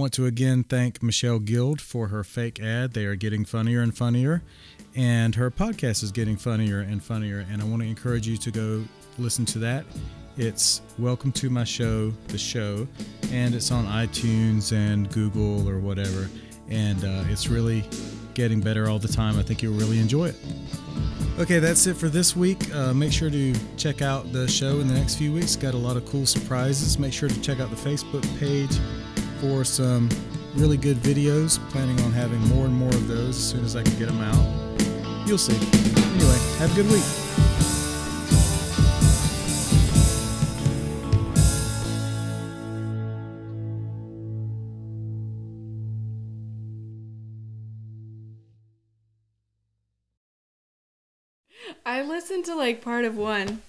Want 0.00 0.14
to 0.14 0.24
again 0.24 0.64
thank 0.64 1.02
Michelle 1.02 1.38
Guild 1.38 1.78
for 1.78 2.08
her 2.08 2.24
fake 2.24 2.58
ad. 2.58 2.94
They 2.94 3.04
are 3.04 3.16
getting 3.16 3.44
funnier 3.44 3.82
and 3.82 3.94
funnier, 3.94 4.42
and 4.96 5.34
her 5.34 5.50
podcast 5.50 6.02
is 6.02 6.10
getting 6.10 6.38
funnier 6.38 6.80
and 6.80 7.04
funnier. 7.04 7.44
And 7.52 7.60
I 7.60 7.66
want 7.66 7.82
to 7.82 7.88
encourage 7.88 8.26
you 8.26 8.38
to 8.38 8.50
go 8.50 8.82
listen 9.18 9.44
to 9.44 9.58
that. 9.58 9.84
It's 10.38 10.80
Welcome 10.98 11.32
to 11.32 11.50
My 11.50 11.64
Show, 11.64 12.14
the 12.28 12.38
show, 12.38 12.88
and 13.30 13.54
it's 13.54 13.70
on 13.70 13.84
iTunes 13.84 14.72
and 14.72 15.12
Google 15.12 15.68
or 15.68 15.78
whatever. 15.78 16.30
And 16.70 17.04
uh, 17.04 17.24
it's 17.28 17.48
really 17.48 17.84
getting 18.32 18.62
better 18.62 18.88
all 18.88 18.98
the 18.98 19.06
time. 19.06 19.38
I 19.38 19.42
think 19.42 19.62
you'll 19.62 19.74
really 19.74 19.98
enjoy 19.98 20.28
it. 20.28 20.36
Okay, 21.38 21.58
that's 21.58 21.86
it 21.86 21.98
for 21.98 22.08
this 22.08 22.34
week. 22.34 22.74
Uh, 22.74 22.94
make 22.94 23.12
sure 23.12 23.28
to 23.28 23.54
check 23.76 24.00
out 24.00 24.32
the 24.32 24.48
show 24.48 24.80
in 24.80 24.88
the 24.88 24.94
next 24.94 25.16
few 25.16 25.30
weeks. 25.30 25.56
Got 25.56 25.74
a 25.74 25.78
lot 25.78 25.98
of 25.98 26.06
cool 26.06 26.24
surprises. 26.24 26.98
Make 26.98 27.12
sure 27.12 27.28
to 27.28 27.40
check 27.42 27.60
out 27.60 27.68
the 27.68 27.76
Facebook 27.76 28.24
page 28.38 28.78
for 29.40 29.64
some 29.64 30.08
really 30.54 30.76
good 30.76 30.98
videos. 30.98 31.58
Planning 31.70 31.98
on 32.00 32.12
having 32.12 32.40
more 32.48 32.66
and 32.66 32.74
more 32.74 32.90
of 32.90 33.08
those 33.08 33.36
as 33.36 33.50
soon 33.50 33.64
as 33.64 33.74
I 33.74 33.82
can 33.82 33.98
get 33.98 34.06
them 34.06 34.20
out. 34.20 35.26
You'll 35.26 35.38
see. 35.38 35.56
Anyway, 36.14 36.38
have 36.58 36.70
a 36.72 36.74
good 36.74 36.90
week. 36.90 37.04
I 51.86 52.02
listened 52.02 52.44
to 52.44 52.54
like 52.54 52.82
part 52.82 53.04
of 53.04 53.16
one. 53.16 53.62